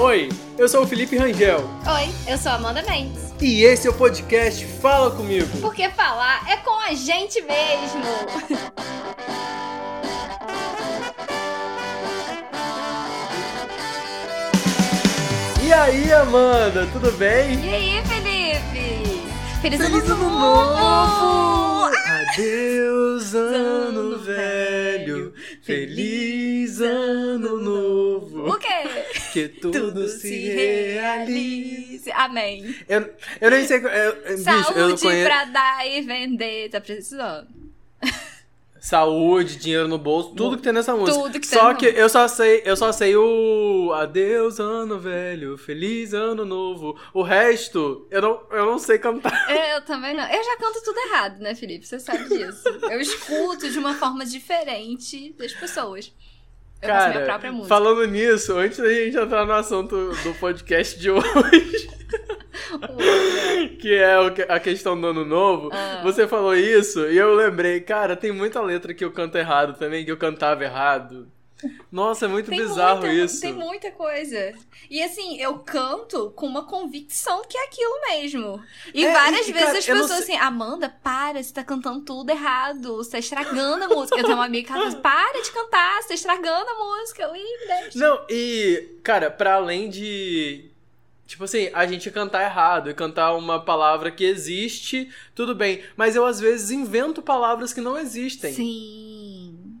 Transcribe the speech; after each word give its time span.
Oi, 0.00 0.30
eu 0.56 0.66
sou 0.66 0.84
o 0.84 0.86
Felipe 0.86 1.14
Rangel. 1.14 1.58
Oi, 1.86 2.08
eu 2.26 2.38
sou 2.38 2.52
a 2.52 2.54
Amanda 2.54 2.80
Mendes. 2.84 3.34
E 3.38 3.64
esse 3.64 3.86
é 3.86 3.90
o 3.90 3.92
podcast 3.92 4.64
Fala 4.80 5.10
Comigo. 5.10 5.58
Porque 5.60 5.90
falar 5.90 6.42
é 6.50 6.56
com 6.56 6.80
a 6.80 6.94
gente 6.94 7.42
mesmo. 7.42 8.02
E 15.62 15.70
aí, 15.70 16.10
Amanda, 16.14 16.88
tudo 16.94 17.12
bem? 17.12 17.62
E 17.62 17.74
aí, 17.74 18.02
Felipe? 18.06 19.22
Feliz, 19.60 19.82
Feliz 19.82 20.04
ano 20.08 20.24
ano 20.24 20.30
novo! 20.30 21.94
Adeus, 22.32 23.34
ano 23.34 24.00
Ano 24.00 24.18
velho. 24.18 25.34
Feliz 25.62 26.80
ano 26.80 27.60
novo. 27.60 28.19
Que 29.32 29.48
tudo, 29.48 30.08
se 30.08 30.48
realize. 30.48 32.10
Amém. 32.12 32.74
Eu, 32.88 33.12
eu 33.40 33.50
nem 33.50 33.66
sei. 33.66 33.78
Eu, 33.78 33.88
eu- 33.88 34.36
bicho, 34.36 34.48
eu 34.50 34.64
Saúde 34.64 35.02
conheço. 35.02 35.28
pra 35.28 35.44
dar 35.46 35.86
e 35.86 36.00
vender. 36.02 36.68
Tá 36.70 36.80
precisando. 36.80 37.48
Saúde, 38.80 39.56
dinheiro 39.56 39.86
no 39.86 39.98
bolso, 39.98 40.30
tudo 40.34 40.56
que 40.56 40.62
tem 40.62 40.72
nessa 40.72 40.96
música. 40.96 41.18
Tudo 41.18 41.38
que 41.38 41.46
tem 41.46 41.58
só 41.58 41.74
que 41.74 41.84
eu 41.84 42.08
só 42.08 42.26
sei, 42.26 42.62
eu 42.64 42.74
só 42.74 42.90
sei 42.90 43.14
o 43.14 43.92
adeus 43.92 44.58
ano 44.58 44.98
velho, 44.98 45.58
feliz 45.58 46.14
ano 46.14 46.46
novo. 46.46 46.98
O 47.12 47.22
resto, 47.22 48.06
eu 48.10 48.22
não, 48.22 48.40
eu 48.50 48.64
não 48.64 48.78
sei 48.78 48.98
cantar. 48.98 49.30
Eu 49.74 49.82
também 49.82 50.14
não. 50.14 50.24
Eu 50.24 50.42
já 50.44 50.56
canto 50.56 50.82
tudo 50.82 50.98
errado, 50.98 51.38
né, 51.40 51.54
Felipe? 51.54 51.86
Você 51.86 52.00
sabe 52.00 52.24
disso. 52.28 52.66
Eu 52.90 53.00
escuto 53.00 53.68
de 53.70 53.78
uma 53.78 53.94
forma 53.94 54.24
diferente 54.24 55.34
das 55.38 55.52
pessoas. 55.52 56.10
Eu 56.82 56.88
faço 56.88 57.08
minha 57.08 57.12
Cara, 57.12 57.24
própria 57.26 57.52
música. 57.52 57.68
falando 57.68 58.06
nisso, 58.06 58.56
antes 58.58 58.78
da 58.78 58.88
gente 58.92 59.16
entrar 59.16 59.44
no 59.44 59.52
assunto 59.52 60.12
do 60.22 60.34
podcast 60.40 60.98
de 60.98 61.10
hoje, 61.12 61.88
que 63.80 63.94
é 63.94 64.14
a 64.48 64.58
questão 64.60 64.98
do 65.00 65.06
ano 65.08 65.24
novo, 65.24 65.70
Ah. 65.72 66.00
você 66.02 66.26
falou 66.26 66.54
isso 66.54 67.06
e 67.08 67.16
eu 67.18 67.34
lembrei, 67.34 67.80
cara, 67.80 68.16
tem 68.16 68.32
muita 68.32 68.60
letra 68.60 68.94
que 68.94 69.04
eu 69.04 69.10
canto 69.10 69.36
errado 69.36 69.76
também, 69.78 70.04
que 70.04 70.10
eu 70.12 70.16
cantava 70.16 70.64
errado. 70.64 71.28
Nossa, 71.90 72.26
é 72.26 72.28
muito 72.28 72.48
Tem 72.50 72.58
bizarro 72.58 73.00
muita, 73.00 73.14
isso. 73.14 73.40
Tem 73.40 73.52
muita 73.52 73.90
coisa. 73.90 74.52
E 74.88 75.02
assim, 75.02 75.38
eu 75.40 75.58
canto 75.58 76.30
com 76.36 76.46
uma 76.46 76.64
convicção 76.64 77.42
que 77.48 77.56
é 77.56 77.64
aquilo 77.64 78.00
mesmo. 78.08 78.62
E 78.94 79.04
É, 79.04 79.12
várias 79.12 79.48
e, 79.48 79.52
vezes 79.52 79.66
cara, 79.66 79.78
as 79.78 79.86
pessoas 79.86 80.10
assim, 80.22 80.36
Amanda, 80.36 80.88
para, 80.88 81.42
você 81.42 81.52
tá 81.52 81.62
cantando 81.64 82.00
tudo 82.00 82.30
errado. 82.30 82.96
Você 82.96 83.12
tá 83.12 83.18
estragando 83.18 83.84
a 83.84 83.88
música. 83.88 84.18
Eu 84.18 84.24
tenho 84.24 84.36
uma 84.36 84.44
amiga 84.46 84.66
que 84.68 84.72
ela 84.72 84.86
diz, 84.86 84.94
para 84.96 85.42
de 85.42 85.50
cantar, 85.52 86.02
você 86.02 86.08
tá 86.08 86.14
estragando 86.14 86.70
a 86.70 86.74
música. 86.74 87.22
Eu, 87.22 87.36
"Ih, 87.36 87.66
deixa. 87.66 87.98
Não, 87.98 88.24
e, 88.28 88.98
cara, 89.02 89.30
pra 89.30 89.54
além 89.54 89.88
de. 89.88 90.70
Tipo 91.26 91.44
assim, 91.44 91.70
a 91.72 91.86
gente 91.86 92.10
cantar 92.10 92.42
errado 92.42 92.90
e 92.90 92.94
cantar 92.94 93.34
uma 93.36 93.60
palavra 93.64 94.10
que 94.10 94.24
existe, 94.24 95.08
tudo 95.32 95.54
bem. 95.54 95.80
Mas 95.96 96.16
eu 96.16 96.26
às 96.26 96.40
vezes 96.40 96.72
invento 96.72 97.22
palavras 97.22 97.72
que 97.72 97.80
não 97.80 97.96
existem 97.96 98.52
Sim. 98.52 99.09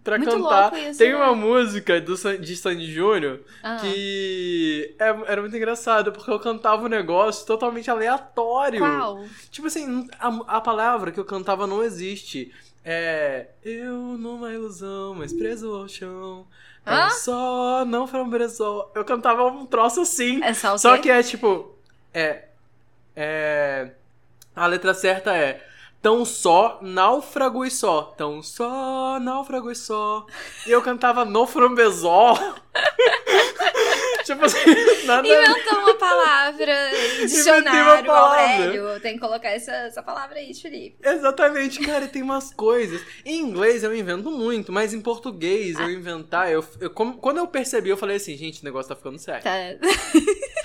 Pra 0.02 0.18
Muito 0.18 0.30
cantar. 0.30 0.72
isso, 0.78 0.98
Tem 0.98 1.10
né? 1.10 1.16
uma 1.16 1.34
música 1.34 2.00
do, 2.00 2.14
de 2.38 2.56
Sandy 2.56 2.90
Júnior 2.92 3.40
Ah. 3.62 3.76
que 3.80 4.94
é- 4.98 5.32
era 5.32 5.40
muito 5.40 5.56
engraçado, 5.56 6.10
porque 6.12 6.30
eu 6.30 6.40
cantava 6.40 6.84
um 6.84 6.88
negócio 6.88 7.46
totalmente 7.46 7.90
aleatório. 7.90 8.80
Qual? 8.80 9.24
Tipo 9.50 9.66
assim, 9.66 10.08
a, 10.18 10.56
a 10.56 10.60
palavra 10.60 11.10
que 11.12 11.20
eu 11.20 11.24
cantava 11.24 11.66
não 11.66 11.82
existe. 11.82 12.52
É. 12.84 13.46
Eu 13.62 13.94
numa 14.18 14.52
ilusão, 14.52 15.14
mas 15.14 15.32
preso 15.32 15.74
ao 15.74 15.86
chão. 15.88 16.46
Tão 16.82 16.94
Hã? 16.94 17.10
só, 17.10 17.84
não 17.84 18.06
frambresol. 18.06 18.90
Eu 18.94 19.04
cantava 19.04 19.44
um 19.44 19.66
troço 19.66 20.00
assim. 20.00 20.42
É 20.42 20.54
só 20.54 20.74
o 20.74 20.78
Só 20.78 20.96
quê? 20.96 21.02
que 21.02 21.10
é 21.10 21.22
tipo. 21.22 21.76
É. 22.14 22.44
É. 23.14 23.90
A 24.56 24.66
letra 24.66 24.94
certa 24.94 25.36
é. 25.36 25.62
Tão 26.02 26.24
só, 26.24 26.78
náufrago 26.80 27.64
e 27.64 27.70
só. 27.70 28.14
Tão 28.16 28.42
só, 28.42 29.18
náufrago 29.20 29.70
e 29.70 29.76
só. 29.76 30.24
E 30.66 30.70
eu 30.70 30.80
cantava 30.80 31.24
no 31.26 31.46
frambesol. 31.46 32.38
tipo 34.24 34.44
assim, 34.44 34.58
nada. 35.04 35.28
Inventou 35.28 35.78
uma 35.80 35.94
palavra 35.96 36.74
dicionário, 37.20 37.82
uma 37.82 38.02
palavra. 38.02 38.52
Aurélio. 38.54 39.00
Tem 39.00 39.14
que 39.14 39.20
colocar 39.20 39.50
essa, 39.50 39.72
essa 39.72 40.02
palavra 40.02 40.38
aí, 40.38 40.54
Felipe. 40.54 40.96
Exatamente, 41.02 41.80
cara, 41.80 42.08
tem 42.08 42.22
umas 42.22 42.52
coisas. 42.54 43.02
Em 43.24 43.38
inglês 43.40 43.82
eu 43.82 43.94
invento 43.94 44.30
muito, 44.30 44.72
mas 44.72 44.94
em 44.94 45.00
português 45.02 45.78
eu 45.78 45.90
inventar, 45.90 46.50
eu, 46.50 46.64
eu- 46.80 46.90
quando 46.90 47.38
eu 47.38 47.46
percebi, 47.46 47.90
eu 47.90 47.96
falei 47.96 48.16
assim, 48.16 48.36
gente, 48.36 48.62
o 48.62 48.64
negócio 48.64 48.88
tá 48.88 48.96
ficando 48.96 49.18
sério. 49.18 49.42
Tá. 49.42 49.50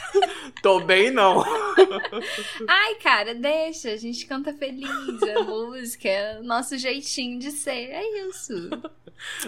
Tô 0.65 0.79
bem, 0.79 1.11
não. 1.11 1.43
Ai, 2.67 2.95
cara, 2.95 3.35
deixa, 3.35 3.91
a 3.91 3.97
gente 3.97 4.25
canta 4.25 4.51
feliz, 4.51 4.89
a 5.37 5.43
música, 5.43 6.09
é 6.09 6.39
o 6.39 6.43
nosso 6.43 6.75
jeitinho 6.75 7.37
de 7.39 7.51
ser, 7.51 7.91
é 7.91 8.27
isso. 8.27 8.51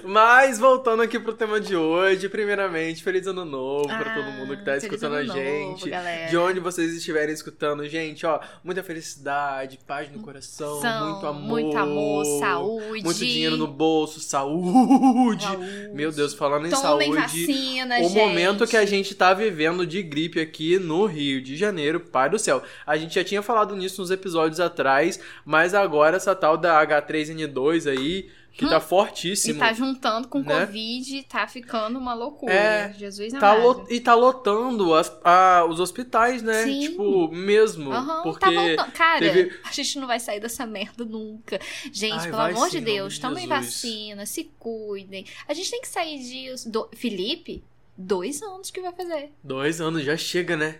Mas 0.03 0.57
voltando 0.59 1.01
aqui 1.01 1.19
pro 1.19 1.33
tema 1.33 1.59
de 1.59 1.75
hoje, 1.75 2.29
primeiramente, 2.29 3.03
feliz 3.03 3.28
ano 3.28 3.44
novo 3.44 3.85
pra 3.88 4.00
Ah, 4.00 4.16
todo 4.16 4.31
mundo 4.31 4.55
que 4.57 4.63
tá 4.63 4.72
feliz 4.79 4.83
escutando 4.83 5.16
a 5.16 5.23
novo, 5.23 5.38
gente. 5.39 5.89
galera. 5.89 6.29
de 6.29 6.38
onde 6.38 6.59
vocês 6.61 6.94
estiverem 6.94 7.34
escutando, 7.34 7.85
gente, 7.88 8.25
ó, 8.25 8.39
muita 8.63 8.81
felicidade, 8.81 9.78
paz 9.85 10.09
no 10.09 10.19
coração, 10.22 10.79
São 10.81 11.09
muito 11.13 11.25
amor. 11.28 11.47
Muito 11.61 11.78
amor, 11.78 12.25
saúde. 12.39 13.03
Muito 13.03 13.13
dinheiro 13.17 13.57
no 13.57 13.67
bolso, 13.67 14.19
saúde. 14.22 15.44
Saúde. 15.44 15.89
Meu 15.94 16.11
Deus, 16.13 16.34
falando 16.34 16.67
em 16.67 16.69
Tomem 16.69 17.13
saúde. 17.13 17.45
vacina, 17.45 17.99
o 17.99 18.03
gente. 18.03 18.16
momento 18.16 18.67
que 18.67 18.78
a 18.78 18.85
gente 18.85 19.13
tá 19.16 19.34
vivendo 19.34 19.85
de 19.85 20.01
gripe 20.01 20.39
aqui 20.39 20.79
no 20.79 21.06
Rio 21.07 21.41
de 21.41 21.56
Janeiro, 21.57 22.00
pai 22.00 22.29
do 22.29 22.38
céu. 22.38 22.62
A 22.85 22.95
gente 22.97 23.16
já 23.16 23.23
tinha 23.23 23.41
falado 23.41 23.75
nisso 23.75 24.01
nos 24.01 24.12
episódios 24.12 24.59
atrás, 24.59 25.19
mas 25.44 25.73
agora 25.73 26.18
essa 26.18 26.35
tal 26.35 26.57
da 26.57 26.79
H3N2 26.85 27.90
aí, 27.90 28.29
que 28.53 28.68
tá 28.68 28.78
E 28.78 28.81
fortíssimo. 28.81 29.59
tá 29.59 29.72
juntando 29.72 30.28
com 30.28 30.40
né? 30.41 30.66
Covid, 30.66 31.23
tá 31.29 31.47
ficando 31.47 32.00
uma 32.00 32.16
loucura. 32.16 32.51
É, 32.51 32.91
Jesus 32.97 33.31
Tá 33.34 33.51
amado. 33.51 33.85
e 33.88 34.00
tá 34.00 34.16
lotando 34.16 34.96
as- 34.96 35.16
a- 35.23 35.63
os 35.69 35.79
hospitais, 35.79 36.41
né? 36.41 36.63
Sim. 36.63 36.79
Tipo, 36.79 37.28
mesmo. 37.31 37.91
Aham, 37.91 38.23
porque 38.23 38.40
tá 38.46 38.50
voltando. 38.51 38.91
Cara, 38.94 39.19
teve- 39.19 39.59
a 39.63 39.72
gente 39.72 40.00
não 40.00 40.07
vai 40.07 40.19
sair 40.19 40.40
dessa 40.40 40.66
merda 40.66 41.06
nunca. 41.06 41.59
Gente, 41.94 42.13
Ai, 42.19 42.29
pelo 42.31 42.41
amor 42.41 42.69
sim, 42.72 42.79
de 42.79 42.85
Deus, 42.85 43.19
tomem 43.19 43.46
vacina, 43.47 44.25
se 44.25 44.46
cuidem. 44.57 45.23
A 45.47 45.53
gente 45.53 45.69
tem 45.69 45.79
que 45.81 45.88
sair 45.88 46.17
disso. 46.17 46.67
Do... 46.72 46.90
Felipe, 46.96 47.63
dois 47.96 48.41
anos 48.41 48.72
que 48.72 48.81
vai 48.81 48.91
fazer. 48.91 49.34
Dois 49.44 49.79
anos 49.79 50.03
já 50.03 50.17
chega, 50.17 50.57
né? 50.57 50.79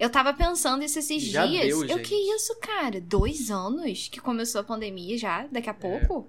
Eu 0.00 0.08
tava 0.10 0.32
pensando 0.32 0.82
isso 0.82 0.98
esses 0.98 1.22
Já 1.22 1.44
dias. 1.46 1.66
deu, 1.66 1.82
eu, 1.82 1.88
gente. 1.88 2.08
que 2.08 2.14
isso, 2.14 2.56
cara? 2.58 3.00
Dois 3.00 3.50
anos 3.50 4.08
que 4.10 4.18
começou 4.20 4.62
a 4.62 4.64
pandemia 4.64 5.18
já, 5.18 5.46
daqui 5.52 5.68
a 5.68 5.74
pouco? 5.74 6.26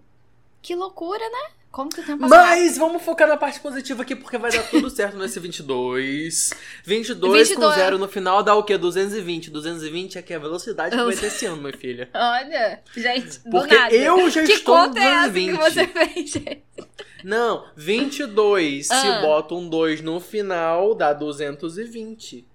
Que 0.61 0.75
loucura, 0.75 1.23
né? 1.27 1.51
Como 1.71 1.89
que 1.89 2.01
o 2.01 2.03
tempo 2.05 2.19
passa 2.27 2.35
rápido? 2.35 2.49
Mas 2.65 2.77
vamos 2.77 3.01
focar 3.01 3.29
na 3.29 3.37
parte 3.37 3.61
positiva 3.61 4.01
aqui, 4.01 4.13
porque 4.13 4.37
vai 4.37 4.51
dar 4.51 4.63
tudo 4.69 4.89
certo 4.91 5.17
nesse 5.17 5.39
22. 5.39 6.49
22, 6.83 7.47
com 7.47 7.55
22. 7.61 7.75
zero 7.75 7.97
no 7.97 8.09
final 8.09 8.43
dá 8.43 8.53
o 8.55 8.63
quê? 8.63 8.77
220. 8.77 9.49
220 9.49 10.17
é 10.17 10.21
que 10.21 10.33
é 10.33 10.35
a 10.35 10.39
velocidade 10.39 10.93
que 10.97 11.01
vai 11.01 11.15
ter 11.15 11.27
esse 11.27 11.45
ano, 11.45 11.61
minha 11.61 11.77
filha. 11.77 12.09
Olha, 12.13 12.81
gente, 12.93 13.39
do 13.39 13.49
Porque 13.51 13.73
nada. 13.73 13.95
eu 13.95 14.29
já 14.29 14.43
que 14.43 14.51
estou 14.51 14.75
conta 14.75 14.99
é 14.99 15.03
essa 15.03 15.31
que 15.31 15.51
220. 15.51 15.57
você 15.61 15.87
fez, 15.87 16.29
gente? 16.29 16.63
Não, 17.23 17.65
22. 17.77 18.87
Se 18.87 18.93
Ah. 18.93 19.21
bota 19.21 19.55
um 19.55 19.69
2 19.69 20.01
no 20.01 20.19
final, 20.19 20.93
dá 20.93 21.13
220. 21.13 22.45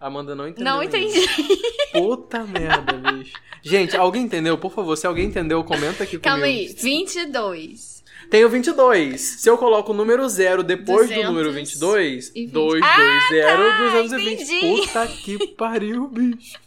Amanda 0.00 0.34
não 0.34 0.48
entendeu. 0.48 0.72
Não 0.72 0.82
entendi. 0.82 1.20
Puta 1.92 2.44
merda, 2.44 2.92
bicho. 3.12 3.34
Gente, 3.62 3.96
alguém 3.96 4.22
entendeu? 4.22 4.56
Por 4.56 4.72
favor, 4.72 4.96
se 4.96 5.06
alguém 5.06 5.26
entendeu, 5.26 5.62
comenta 5.62 6.04
aqui 6.04 6.18
Calma 6.18 6.44
comigo. 6.46 6.58
aí, 6.70 6.74
22. 6.74 8.00
Tem 8.30 8.44
o 8.44 8.48
22. 8.48 9.20
Se 9.20 9.50
eu 9.50 9.58
coloco 9.58 9.92
o 9.92 9.94
número 9.94 10.26
0 10.28 10.62
depois 10.62 11.08
do 11.08 11.14
200 11.14 11.24
número 11.30 11.52
22, 11.52 12.30
e 12.34 12.42
20. 12.44 12.52
2, 12.52 12.82
Ah, 12.82 12.96
2, 12.96 13.28
0, 13.30 13.62
tá, 13.62 13.78
220. 13.78 14.42
entendi. 14.42 14.60
Puta 14.82 15.06
que 15.08 15.46
pariu, 15.48 16.06
bicho. 16.08 16.58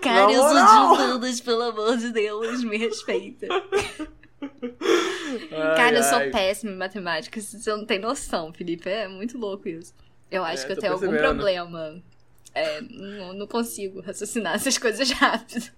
Cara, 0.00 0.30
eu 0.32 0.42
sou 0.42 0.54
de 0.54 1.02
humanas, 1.02 1.40
pelo 1.40 1.62
amor 1.62 1.96
de 1.96 2.12
Deus, 2.12 2.62
me 2.62 2.76
respeita. 2.76 3.48
Ai, 4.42 5.76
Cara, 5.76 5.96
eu 5.96 6.02
sou 6.02 6.18
ai. 6.18 6.30
péssima 6.30 6.70
em 6.72 6.76
matemática, 6.76 7.40
você 7.40 7.70
não 7.70 7.84
tem 7.86 7.98
noção, 7.98 8.52
Felipe. 8.52 8.88
É 8.88 9.08
muito 9.08 9.38
louco 9.38 9.68
isso. 9.68 9.94
Eu 10.30 10.44
acho 10.44 10.64
É, 10.64 10.66
que 10.66 10.72
eu 10.72 10.76
tenho 10.76 10.92
algum 10.92 11.06
percebendo. 11.08 11.34
problema. 11.34 12.02
É, 12.54 12.80
não, 12.82 13.32
não 13.32 13.46
consigo 13.46 14.00
raciocinar 14.00 14.54
essas 14.54 14.78
coisas 14.78 15.10
rápido. 15.10 15.70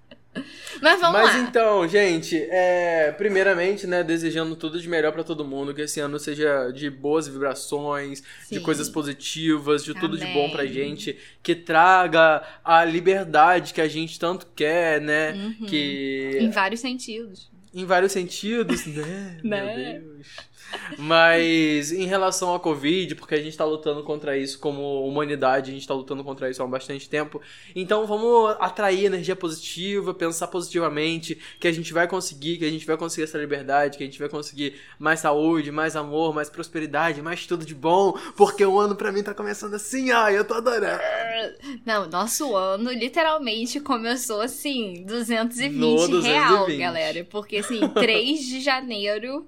Mas 0.82 1.00
vamos 1.00 1.18
Mas 1.18 1.34
lá. 1.34 1.38
então, 1.40 1.88
gente, 1.88 2.36
é, 2.50 3.10
primeiramente, 3.16 3.86
né, 3.86 4.04
desejando 4.04 4.54
tudo 4.54 4.78
de 4.78 4.86
melhor 4.86 5.10
pra 5.10 5.24
todo 5.24 5.46
mundo, 5.46 5.72
que 5.72 5.80
esse 5.80 5.98
ano 5.98 6.18
seja 6.18 6.70
de 6.72 6.90
boas 6.90 7.26
vibrações, 7.26 8.20
de 8.50 8.58
Sim. 8.58 8.60
coisas 8.60 8.86
positivas, 8.90 9.82
de 9.82 9.94
tudo 9.94 10.18
de 10.18 10.24
Amém. 10.24 10.34
bom 10.34 10.50
pra 10.50 10.66
gente, 10.66 11.16
que 11.42 11.54
traga 11.54 12.42
a 12.62 12.84
liberdade 12.84 13.72
que 13.72 13.80
a 13.80 13.88
gente 13.88 14.18
tanto 14.18 14.46
quer, 14.54 15.00
né? 15.00 15.32
Uhum. 15.32 15.66
Que 15.66 16.36
Em 16.42 16.50
vários 16.50 16.80
sentidos. 16.80 17.50
em 17.72 17.86
vários 17.86 18.12
sentidos, 18.12 18.84
né? 18.84 19.38
Né? 19.42 19.64
Meu 19.64 20.02
Deus. 20.02 20.26
Mas 20.98 21.92
em 21.92 22.04
relação 22.04 22.54
à 22.54 22.60
Covid, 22.60 23.14
porque 23.14 23.34
a 23.34 23.42
gente 23.42 23.56
tá 23.56 23.64
lutando 23.64 24.02
contra 24.02 24.36
isso 24.36 24.58
como 24.58 25.06
humanidade, 25.06 25.70
a 25.70 25.74
gente 25.74 25.86
tá 25.86 25.94
lutando 25.94 26.22
contra 26.24 26.50
isso 26.50 26.62
há 26.62 26.66
bastante 26.66 27.08
tempo. 27.08 27.40
Então 27.74 28.06
vamos 28.06 28.56
atrair 28.60 29.04
energia 29.04 29.36
positiva, 29.36 30.14
pensar 30.14 30.48
positivamente, 30.48 31.38
que 31.60 31.68
a 31.68 31.72
gente 31.72 31.92
vai 31.92 32.06
conseguir, 32.08 32.58
que 32.58 32.64
a 32.64 32.70
gente 32.70 32.86
vai 32.86 32.96
conseguir 32.96 33.24
essa 33.24 33.38
liberdade, 33.38 33.98
que 33.98 34.04
a 34.04 34.06
gente 34.06 34.18
vai 34.18 34.28
conseguir 34.28 34.74
mais 34.98 35.20
saúde, 35.20 35.70
mais 35.70 35.96
amor, 35.96 36.34
mais 36.34 36.48
prosperidade, 36.48 37.22
mais 37.22 37.46
tudo 37.46 37.64
de 37.64 37.74
bom, 37.74 38.12
porque 38.36 38.64
o 38.64 38.78
ano 38.78 38.94
pra 38.96 39.12
mim 39.12 39.22
tá 39.22 39.34
começando 39.34 39.74
assim, 39.74 40.10
ai, 40.10 40.36
eu 40.36 40.44
tô 40.44 40.54
adorando. 40.54 41.00
Não, 41.84 42.06
nosso 42.08 42.54
ano 42.56 42.90
literalmente 42.92 43.80
começou 43.80 44.40
assim, 44.40 45.04
220, 45.06 45.76
No 45.76 45.96
220. 46.08 46.26
real, 46.26 46.78
galera. 46.78 47.26
Porque 47.30 47.58
assim, 47.58 47.88
3 47.88 48.40
de 48.40 48.60
janeiro 48.60 49.46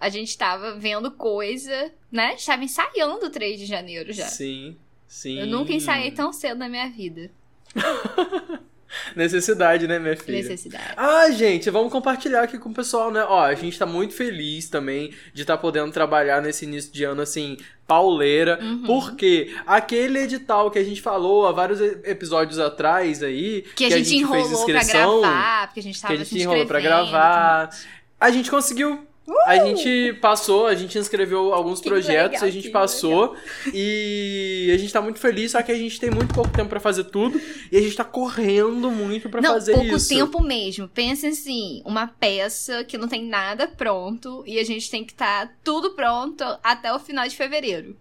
a 0.00 0.08
gente 0.08 0.36
tava 0.36 0.76
vendo 0.78 1.10
coisa, 1.10 1.92
né? 2.10 2.34
Estava 2.34 2.64
ensaiando 2.64 3.28
3 3.28 3.60
de 3.60 3.66
janeiro 3.66 4.12
já. 4.12 4.26
Sim, 4.26 4.76
sim. 5.06 5.38
Eu 5.38 5.46
nunca 5.46 5.72
ensaiei 5.72 6.10
tão 6.10 6.32
cedo 6.32 6.58
na 6.58 6.68
minha 6.68 6.88
vida. 6.88 7.30
Necessidade, 9.14 9.86
né, 9.86 9.98
minha 9.98 10.16
filha? 10.16 10.38
Necessidade. 10.38 10.94
Ah, 10.96 11.30
gente, 11.30 11.70
vamos 11.70 11.92
compartilhar 11.92 12.42
aqui 12.42 12.58
com 12.58 12.70
o 12.70 12.74
pessoal, 12.74 13.10
né? 13.10 13.24
Ó, 13.24 13.40
a 13.40 13.54
gente 13.54 13.78
tá 13.78 13.86
muito 13.86 14.14
feliz 14.14 14.68
também 14.68 15.14
de 15.32 15.42
estar 15.42 15.56
podendo 15.58 15.92
trabalhar 15.92 16.42
nesse 16.42 16.64
início 16.64 16.92
de 16.92 17.04
ano, 17.04 17.22
assim, 17.22 17.56
pauleira. 17.86 18.58
Uhum. 18.60 18.82
Porque 18.82 19.54
aquele 19.64 20.18
edital 20.20 20.70
que 20.70 20.78
a 20.78 20.84
gente 20.84 21.00
falou 21.00 21.46
há 21.46 21.52
vários 21.52 21.80
episódios 21.80 22.58
atrás 22.58 23.22
aí. 23.22 23.62
Que, 23.76 23.84
a, 23.84 23.90
gente 23.90 24.08
fez 24.08 24.12
enrolou 24.12 24.64
pra 24.64 24.80
inscrição, 24.80 25.20
gravar, 25.20 25.66
porque 25.68 25.80
a 25.80 25.82
gente 25.82 25.94
Que 25.94 26.02
tava 26.02 26.14
a 26.14 26.16
gente 26.16 26.38
enrolou 26.42 26.66
pra 26.66 26.80
gravar. 26.80 27.70
A 28.18 28.30
gente 28.30 28.50
conseguiu. 28.50 29.06
A 29.46 29.56
gente 29.64 30.14
passou, 30.20 30.66
a 30.66 30.74
gente 30.74 30.98
inscreveu 30.98 31.52
alguns 31.54 31.80
Que 31.80 31.88
projetos, 31.88 32.32
legal, 32.40 32.48
a 32.48 32.50
gente 32.50 32.68
passou 32.70 33.36
e 33.72 34.70
a 34.74 34.76
gente 34.76 34.92
tá 34.92 35.00
muito 35.00 35.20
feliz, 35.20 35.52
só 35.52 35.62
que 35.62 35.70
a 35.70 35.76
gente 35.76 36.00
tem 36.00 36.10
muito 36.10 36.34
pouco 36.34 36.50
tempo 36.50 36.68
pra 36.68 36.80
fazer 36.80 37.04
tudo 37.04 37.40
e 37.70 37.76
a 37.76 37.80
gente 37.80 37.94
tá 37.94 38.04
correndo 38.04 38.90
muito 38.90 39.28
pra 39.30 39.40
não, 39.40 39.52
fazer 39.52 39.74
pouco 39.74 39.96
isso. 39.96 40.08
tempo 40.08 40.42
mesmo. 40.42 40.88
Pensa 40.88 41.28
assim, 41.28 41.80
uma 41.84 42.08
peça 42.08 42.82
que 42.84 42.98
não 42.98 43.06
tem 43.06 43.24
nada 43.24 43.68
pronto 43.68 44.42
e 44.46 44.58
a 44.58 44.64
gente 44.64 44.90
tem 44.90 45.04
que 45.04 45.12
estar 45.12 45.54
tudo 45.62 45.90
pronto 45.92 46.42
até 46.62 46.92
o 46.92 46.98
final 46.98 47.26
de 47.28 47.36
fevereiro. 47.36 47.96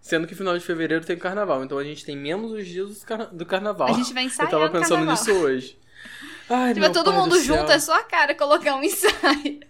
Sendo 0.00 0.26
que 0.26 0.34
final 0.34 0.56
de 0.56 0.64
fevereiro 0.64 1.04
tem 1.04 1.16
carnaval, 1.18 1.62
então 1.64 1.78
a 1.78 1.84
gente 1.84 2.04
tem 2.04 2.16
menos 2.16 2.52
os 2.52 2.66
dias 2.66 3.00
do, 3.00 3.06
carna- 3.06 3.26
do 3.32 3.44
carnaval. 3.44 3.88
A 3.88 3.92
gente 3.92 4.12
vai 4.14 4.22
Eu 4.24 4.26
ensaiar 4.28 4.50
tava 4.50 4.66
no 4.66 4.70
pensando 4.72 5.04
carnaval. 5.04 5.24
nisso 5.26 5.32
hoje. 5.32 5.78
Ai, 6.48 6.74
tiver 6.74 6.90
todo 6.90 7.12
mundo 7.12 7.30
do 7.36 7.42
junto, 7.42 7.70
é 7.70 7.78
só 7.78 7.94
a 7.98 8.02
cara 8.02 8.34
colocar 8.34 8.74
um 8.76 8.82
ensaio. 8.84 9.60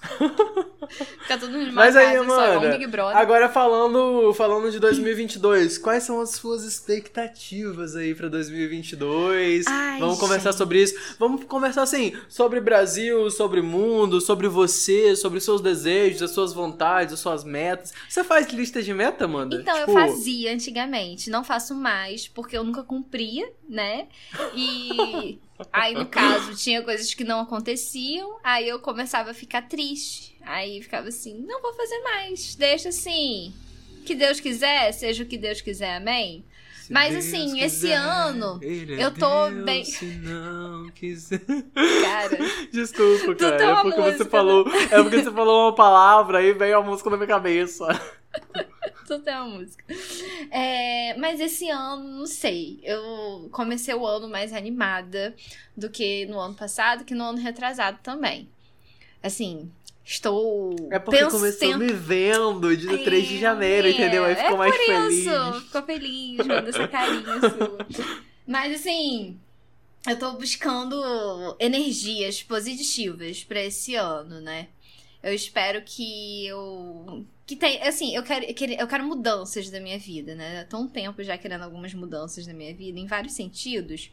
Fica 0.88 1.38
todo 1.38 1.52
mundo 1.52 1.72
Mas 1.72 1.94
casa, 1.94 2.60
aí, 2.60 2.70
Big 2.70 2.86
Brother. 2.86 3.16
Agora 3.16 3.48
falando, 3.48 4.32
falando 4.32 4.70
de 4.70 4.78
2022, 4.78 5.76
quais 5.78 6.02
são 6.02 6.20
as 6.20 6.30
suas 6.30 6.64
expectativas 6.64 7.94
aí 7.94 8.14
pra 8.14 8.28
2022? 8.28 9.66
Ai, 9.66 10.00
Vamos 10.00 10.18
conversar 10.18 10.50
gente. 10.50 10.58
sobre 10.58 10.82
isso. 10.82 10.94
Vamos 11.18 11.44
conversar 11.44 11.82
assim, 11.82 12.14
sobre 12.28 12.60
Brasil, 12.60 13.30
sobre 13.30 13.60
mundo, 13.60 14.20
sobre 14.20 14.48
você, 14.48 15.14
sobre 15.14 15.40
seus 15.40 15.60
desejos, 15.60 16.22
as 16.22 16.30
suas 16.30 16.52
vontades, 16.52 17.14
as 17.14 17.20
suas 17.20 17.44
metas. 17.44 17.92
Você 18.08 18.24
faz 18.24 18.48
lista 18.48 18.82
de 18.82 18.94
meta, 18.94 19.24
Amanda? 19.24 19.56
Então, 19.56 19.78
Tipo, 19.78 19.90
eu 19.90 19.94
fazia 19.94 20.52
antigamente, 20.52 21.28
não 21.30 21.44
faço 21.44 21.74
mais, 21.74 22.26
porque 22.26 22.56
eu 22.56 22.64
nunca 22.64 22.82
cumpria, 22.82 23.50
né? 23.68 24.08
E 24.54 25.38
aí, 25.72 25.94
no 25.94 26.06
caso, 26.06 26.54
tinha 26.56 26.82
coisas 26.82 27.12
que 27.14 27.24
não 27.24 27.40
aconteciam, 27.40 28.38
aí 28.42 28.68
eu 28.68 28.78
começava 28.80 29.30
a 29.30 29.34
ficar 29.34 29.62
triste. 29.62 30.36
Aí 30.42 30.82
ficava 30.82 31.08
assim, 31.08 31.38
não 31.46 31.60
vou 31.60 31.74
fazer 31.74 31.98
mais, 32.02 32.54
deixa 32.54 32.88
assim. 32.90 33.52
Que 34.04 34.14
Deus 34.14 34.40
quiser, 34.40 34.92
seja 34.92 35.22
o 35.22 35.26
que 35.26 35.36
Deus 35.36 35.60
quiser, 35.60 35.96
amém? 35.96 36.44
se 36.82 36.92
Mas, 36.92 37.12
Deus 37.12 37.26
assim, 37.26 37.60
esse 37.60 37.80
quiser, 37.80 37.96
ano, 37.96 38.58
ele 38.62 38.94
é 38.98 39.04
eu 39.04 39.10
tô 39.12 39.50
Deus, 39.50 39.64
bem- 39.64 39.84
Se 39.84 40.06
não 40.06 40.88
quiser. 40.90 41.40
Cara, 41.44 42.38
Desculpa, 42.72 43.34
cara. 43.34 43.62
É 43.62 43.74
porque 43.82 44.00
você 44.00 44.10
música, 44.12 44.24
falou. 44.30 44.66
É 44.90 45.02
porque 45.02 45.22
você 45.22 45.30
falou 45.30 45.64
uma 45.66 45.74
palavra 45.74 46.42
e 46.42 46.54
veio 46.54 46.78
a 46.78 46.82
música 46.82 47.10
na 47.10 47.16
minha 47.18 47.26
cabeça. 47.28 47.86
tu 49.18 49.18
tem 49.20 49.34
uma 49.34 49.46
música. 49.58 49.84
É, 50.50 51.16
mas 51.18 51.40
esse 51.40 51.68
ano, 51.70 52.18
não 52.18 52.26
sei. 52.26 52.78
Eu 52.82 53.48
comecei 53.50 53.94
o 53.94 54.06
ano 54.06 54.28
mais 54.28 54.52
animada 54.52 55.34
do 55.76 55.88
que 55.90 56.26
no 56.26 56.38
ano 56.38 56.54
passado, 56.54 57.04
que 57.04 57.14
no 57.14 57.24
ano 57.24 57.38
retrasado 57.38 57.98
também. 58.02 58.48
Assim, 59.22 59.70
estou. 60.04 60.74
É 60.90 60.98
porque 60.98 61.18
pens- 61.20 61.32
começou 61.32 61.78
me 61.78 61.92
vendo 61.92 62.76
de 62.76 62.88
É, 62.88 62.98
3 63.04 63.26
de 63.26 63.38
janeiro, 63.40 63.88
é, 63.88 63.90
entendeu? 63.90 64.24
Aí 64.24 64.36
ficou 64.36 64.54
é 64.54 64.56
mais 64.56 64.76
por 64.76 64.84
feliz. 64.84 65.14
Isso, 65.14 65.60
ficou 65.62 65.82
feliz, 65.82 66.36
manda 66.38 66.68
essa 66.68 66.88
carinha 66.88 67.40
sua. 67.40 67.86
Mas 68.46 68.80
assim, 68.80 69.38
eu 70.08 70.18
tô 70.18 70.32
buscando 70.34 70.96
energias 71.58 72.42
positivas 72.42 73.42
pra 73.44 73.62
esse 73.62 73.94
ano, 73.94 74.40
né? 74.40 74.68
Eu 75.22 75.34
espero 75.34 75.82
que 75.84 76.46
eu. 76.46 77.24
Que 77.48 77.56
tem, 77.56 77.82
assim, 77.82 78.14
eu 78.14 78.22
quero, 78.22 78.44
eu 78.44 78.86
quero- 78.86 79.06
mudanças 79.06 79.70
da 79.70 79.80
minha 79.80 79.98
vida, 79.98 80.34
né? 80.34 80.64
Tô 80.64 80.76
um 80.76 80.86
tempo 80.86 81.24
já 81.24 81.38
querendo 81.38 81.62
algumas 81.62 81.94
mudanças 81.94 82.46
na 82.46 82.52
minha 82.52 82.74
vida, 82.74 83.00
em 83.00 83.06
vários 83.06 83.32
sentidos. 83.32 84.10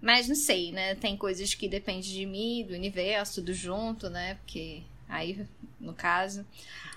Mas 0.00 0.26
não 0.26 0.34
sei, 0.34 0.72
né? 0.72 0.94
Tem 0.94 1.14
coisas 1.14 1.54
que 1.54 1.68
dependem 1.68 2.00
de 2.00 2.24
mim, 2.24 2.64
do 2.66 2.72
universo, 2.72 3.42
do 3.42 3.52
junto, 3.52 4.08
né? 4.08 4.36
Porque 4.36 4.80
aí, 5.06 5.46
no 5.78 5.92
caso. 5.92 6.40
É, 6.40 6.44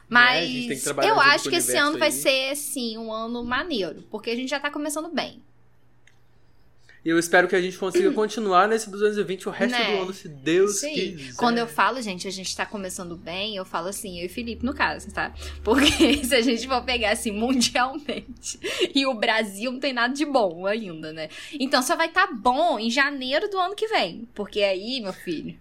Mas 0.07 0.81
trabalhar 0.81 1.10
eu 1.10 1.19
acho 1.19 1.50
que 1.50 1.57
esse 1.57 1.75
ano 1.75 2.00
vai 2.00 2.07
aí. 2.07 2.13
ser, 2.13 2.51
assim, 2.51 2.98
um 2.98 3.12
ano 3.12 3.44
maneiro. 3.44 4.01
Porque 4.10 4.30
a 4.30 4.36
gente 4.36 4.50
já 4.50 4.62
tá 4.62 4.71
começando 4.71 5.10
bem. 5.13 5.44
E 7.06 7.10
eu 7.10 7.19
espero 7.19 7.48
que 7.48 7.56
a 7.56 7.62
gente 7.62 7.78
consiga 7.78 8.12
continuar 8.13 8.68
nesse 8.68 8.90
220 8.90 9.48
o 9.48 9.52
resto 9.52 9.78
Né? 9.78 9.96
do 9.96 10.02
ano, 10.02 10.13
se 10.13 10.28
Deus 10.28 10.84
aí. 10.84 11.16
quiser. 11.16 11.36
Quando 11.36 11.60
eu 11.60 11.68
falo, 11.68 12.02
gente, 12.02 12.28
a 12.28 12.31
gente 12.31 12.56
tá 12.57 12.66
começando 12.66 13.16
bem, 13.16 13.56
eu 13.56 13.63
falo 13.63 13.90
assim, 13.90 14.19
eu 14.19 14.25
e 14.25 14.30
Felipe, 14.30 14.66
no 14.66 14.74
caso, 14.74 15.12
tá? 15.13 15.31
Porque 15.63 16.18
se 16.25 16.34
a 16.34 16.42
gente 16.42 16.68
for 16.68 16.84
pegar 16.84 17.12
assim 17.12 17.31
mundialmente 17.31 18.60
e 18.96 19.06
o 19.06 19.13
Brasil 19.13 19.72
não 19.72 19.80
tem 19.80 19.94
nada 19.94 20.16
de 20.16 20.25
bom 20.25 20.66
ainda, 20.66 21.13
né? 21.13 21.30
Então 21.54 21.84
só 21.84 21.96
vai 21.96 22.07
estar 22.07 22.25
tá 22.25 22.34
bom 22.34 22.80
em 22.80 22.90
janeiro 22.90 23.48
do 23.50 23.60
ano 23.60 23.75
que 23.75 23.88
vem. 23.88 24.28
Porque 24.34 24.63
aí, 24.63 25.00
meu 25.00 25.13
filho, 25.13 25.56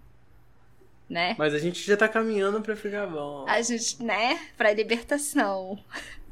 né? 1.10 1.34
Mas 1.38 1.52
a 1.52 1.58
gente 1.58 1.84
já 1.86 1.94
tá 1.94 2.08
caminhando 2.08 2.62
pra 2.62 2.74
ficar 2.74 3.06
bom. 3.06 3.44
A 3.46 3.60
gente, 3.60 4.02
né? 4.02 4.40
Pra 4.56 4.72
libertação. 4.72 5.78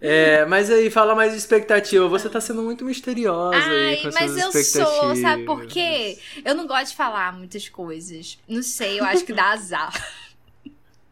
É, 0.00 0.46
mas 0.46 0.70
aí, 0.70 0.88
fala 0.88 1.14
mais 1.14 1.32
de 1.32 1.38
expectativa. 1.38 2.08
Você 2.08 2.28
tá 2.28 2.40
sendo 2.40 2.62
muito 2.62 2.84
misteriosa 2.84 3.56
aí 3.56 3.88
Ai, 3.88 3.96
com 3.98 4.10
mas 4.12 4.36
eu 4.36 4.50
sou, 4.50 5.16
sabe 5.16 5.44
por 5.44 5.66
quê? 5.66 6.18
Eu 6.44 6.54
não 6.54 6.66
gosto 6.66 6.90
de 6.90 6.96
falar 6.96 7.32
muitas 7.36 7.68
coisas. 7.68 8.38
Não 8.48 8.62
sei, 8.62 8.98
eu 8.98 9.04
acho 9.04 9.24
que 9.24 9.32
dá 9.32 9.50
azar. 9.50 9.92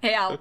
Real. 0.00 0.38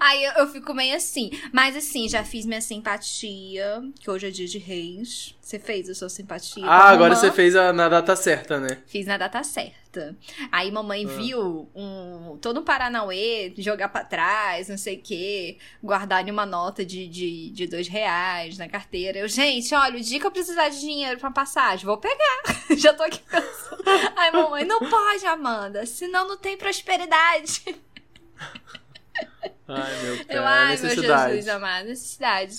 Aí 0.00 0.24
eu, 0.24 0.32
eu 0.34 0.46
fico 0.48 0.72
meio 0.72 0.94
assim. 0.96 1.30
Mas 1.52 1.76
assim, 1.76 2.08
já 2.08 2.22
fiz 2.24 2.46
minha 2.46 2.60
simpatia, 2.60 3.82
que 3.98 4.10
hoje 4.10 4.26
é 4.28 4.30
dia 4.30 4.46
de 4.46 4.58
reis. 4.58 5.34
Você 5.40 5.58
fez 5.58 5.88
a 5.88 5.94
sua 5.94 6.08
simpatia? 6.10 6.64
Ah, 6.66 6.90
agora 6.90 7.16
você 7.16 7.32
fez 7.32 7.56
a, 7.56 7.72
na 7.72 7.88
data 7.88 8.14
certa, 8.14 8.60
né? 8.60 8.82
Fiz 8.86 9.06
na 9.06 9.16
data 9.16 9.42
certa. 9.42 10.14
Aí 10.52 10.70
mamãe 10.70 11.06
Ah. 11.06 11.16
viu 11.16 11.70
um, 11.74 12.36
todo 12.40 12.60
um 12.60 12.62
Paranauê, 12.64 13.52
jogar 13.56 13.88
pra 13.88 14.04
trás, 14.04 14.68
não 14.68 14.76
sei 14.76 14.96
o 14.96 15.02
quê, 15.02 15.56
guardar 15.82 16.22
uma 16.28 16.44
nota 16.44 16.84
de, 16.84 17.08
de, 17.08 17.50
de 17.50 17.66
dois 17.66 17.88
reais 17.88 18.58
na 18.58 18.68
carteira. 18.68 19.18
Eu, 19.18 19.26
gente, 19.28 19.74
olha, 19.74 19.96
o 19.98 20.00
dia 20.02 20.20
que 20.20 20.26
eu 20.26 20.30
precisar 20.30 20.68
de 20.68 20.78
dinheiro 20.80 21.18
pra 21.18 21.30
passagem, 21.30 21.86
vou 21.86 21.96
pegar. 21.96 22.42
Já 22.76 22.92
tô 22.92 23.02
aqui 23.02 23.20
pensando. 23.28 23.82
Aí 24.16 24.30
mamãe, 24.30 24.64
não 24.66 24.78
pode, 24.80 25.24
Amanda, 25.26 25.86
senão 25.86 26.28
não 26.28 26.36
tem 26.36 26.56
prosperidade. 26.58 27.64
Ai, 29.68 30.02
meu 30.02 30.24
pai. 30.24 30.36
Eu, 30.36 30.44
ai, 30.44 30.76
meu 30.76 30.82
necessidade. 30.84 31.34
Jesus 31.34 31.48
amado, 31.48 31.88
necessidades. 31.88 32.58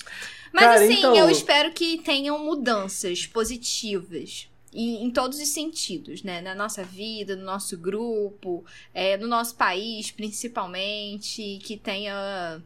Mas 0.53 0.63
Cara, 0.63 0.83
assim, 0.83 0.93
então- 0.99 1.15
eu 1.15 1.29
espero 1.29 1.71
que 1.71 1.97
tenham 1.99 2.37
mudanças 2.39 3.25
positivas. 3.25 4.47
Em, 4.71 5.03
em 5.03 5.09
todos 5.09 5.39
os 5.39 5.49
sentidos, 5.49 6.21
né? 6.21 6.41
Na 6.41 6.53
nossa 6.53 6.83
vida, 6.83 7.35
no 7.35 7.43
nosso 7.43 7.75
grupo, 7.75 8.63
é, 8.93 9.17
no 9.17 9.25
nosso 9.27 9.55
país, 9.55 10.11
principalmente, 10.11 11.59
que 11.63 11.75
tenha 11.75 12.61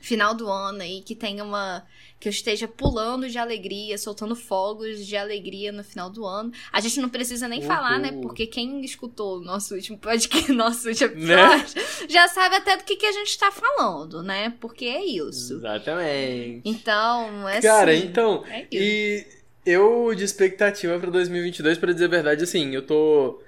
final 0.00 0.34
do 0.34 0.48
ano 0.48 0.82
aí, 0.82 1.02
que 1.02 1.14
tenha 1.14 1.42
uma. 1.44 1.84
que 2.20 2.28
eu 2.28 2.30
esteja 2.30 2.66
pulando 2.66 3.28
de 3.28 3.38
alegria, 3.38 3.96
soltando 3.98 4.34
fogos 4.34 5.06
de 5.06 5.16
alegria 5.16 5.70
no 5.70 5.84
final 5.84 6.10
do 6.10 6.24
ano. 6.26 6.52
A 6.72 6.80
gente 6.80 7.00
não 7.00 7.08
precisa 7.08 7.46
nem 7.48 7.62
falar, 7.62 7.98
né? 7.98 8.12
Porque 8.22 8.46
quem 8.46 8.84
escutou 8.84 9.38
o 9.38 9.40
nosso 9.40 9.74
último 9.74 9.98
podcast, 9.98 10.50
nosso 10.52 10.88
último 10.88 11.14
Né? 11.16 11.34
episódio, 11.56 11.82
já 12.08 12.26
sabe 12.28 12.56
até 12.56 12.76
do 12.76 12.84
que, 12.84 12.96
que 12.96 13.06
a 13.06 13.12
gente 13.12 13.38
tá 13.38 13.50
falando, 13.50 14.22
né? 14.22 14.52
Porque 14.60 14.84
é 14.86 15.04
isso. 15.04 15.54
Exatamente. 15.54 16.62
Então, 16.64 17.48
é 17.48 17.60
Cara, 17.60 17.92
assim, 17.92 18.06
então, 18.06 18.44
é 18.46 18.66
e 18.72 19.26
eu 19.64 20.14
de 20.14 20.24
expectativa 20.24 20.98
pra 20.98 21.10
2022, 21.10 21.78
pra 21.78 21.92
dizer 21.92 22.06
a 22.06 22.08
verdade, 22.08 22.42
assim, 22.44 22.74
eu 22.74 22.82
tô 22.86 23.40